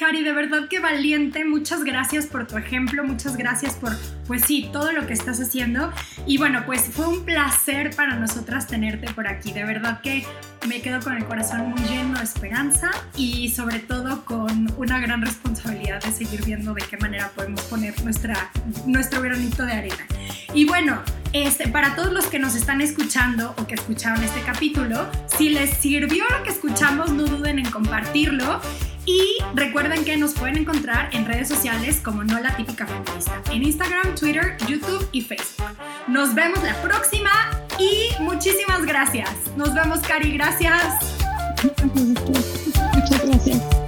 Cari, 0.03 0.25
de 0.25 0.33
verdad 0.33 0.67
que 0.69 0.81
valiente. 0.81 1.45
Muchas 1.45 1.85
gracias 1.85 2.27
por 2.27 2.45
tu 2.49 2.57
ejemplo, 2.57 3.05
muchas 3.05 3.37
gracias 3.37 3.75
por, 3.75 3.97
pues 4.27 4.43
sí, 4.45 4.69
todo 4.73 4.91
lo 4.91 5.07
que 5.07 5.13
estás 5.13 5.41
haciendo. 5.41 5.93
Y 6.27 6.39
bueno, 6.39 6.65
pues 6.67 6.91
fue 6.91 7.07
un 7.07 7.25
placer 7.25 7.95
para 7.95 8.17
nosotras 8.17 8.67
tenerte 8.67 9.13
por 9.13 9.29
aquí. 9.29 9.53
De 9.53 9.65
verdad 9.65 10.01
que 10.01 10.27
me 10.67 10.83
quedo 10.83 10.99
con 10.99 11.17
el 11.17 11.25
corazón 11.25 11.71
muy 11.71 11.81
lleno 11.83 12.19
de 12.19 12.25
esperanza 12.25 12.91
y 13.17 13.51
sobre 13.51 13.79
todo 13.79 14.25
con 14.25 14.75
una 14.77 14.99
gran 14.99 15.23
responsabilidad 15.23 16.03
de 16.03 16.11
seguir 16.11 16.45
viendo 16.45 16.75
de 16.75 16.83
qué 16.83 16.97
manera 16.97 17.31
podemos 17.37 17.61
poner 17.63 17.95
nuestra, 18.03 18.51
nuestro 18.87 19.23
granito 19.23 19.65
de 19.65 19.73
arena. 19.73 20.07
Y 20.53 20.65
bueno, 20.65 21.01
este, 21.33 21.69
para 21.69 21.95
todos 21.95 22.13
los 22.13 22.27
que 22.27 22.41
nos 22.41 22.57
están 22.57 22.81
escuchando 22.81 23.55
o 23.57 23.69
que 23.69 23.75
escucharon 23.75 24.23
este 24.25 24.41
capítulo, 24.43 25.09
si 25.27 25.51
les 25.51 25.71
sirvió 25.71 26.25
lo 26.29 26.43
que 26.43 26.51
escuchamos, 26.51 27.11
no 27.13 27.25
duden 27.25 27.61
en 27.61 27.71
compartirlo. 27.71 28.61
Y 29.05 29.39
recuerden 29.55 30.05
que 30.05 30.17
nos 30.17 30.33
pueden 30.35 30.59
encontrar 30.59 31.09
en 31.13 31.27
redes 31.27 31.49
sociales 31.49 32.01
como 32.03 32.23
No 32.23 32.39
la 32.39 32.57
Típica 32.57 32.87
Feminista, 32.87 33.43
en 33.51 33.63
Instagram, 33.63 34.15
Twitter, 34.15 34.57
YouTube 34.69 35.09
y 35.13 35.23
Facebook. 35.23 35.77
Nos 36.07 36.35
vemos 36.35 36.63
la 36.63 36.81
próxima 36.83 37.31
y 37.79 38.11
muchísimas 38.23 38.85
gracias. 38.85 39.31
Nos 39.57 39.75
vemos, 39.75 40.01
Cari, 40.01 40.33
gracias. 40.33 41.17
Muchas 42.95 43.27
gracias. 43.27 43.82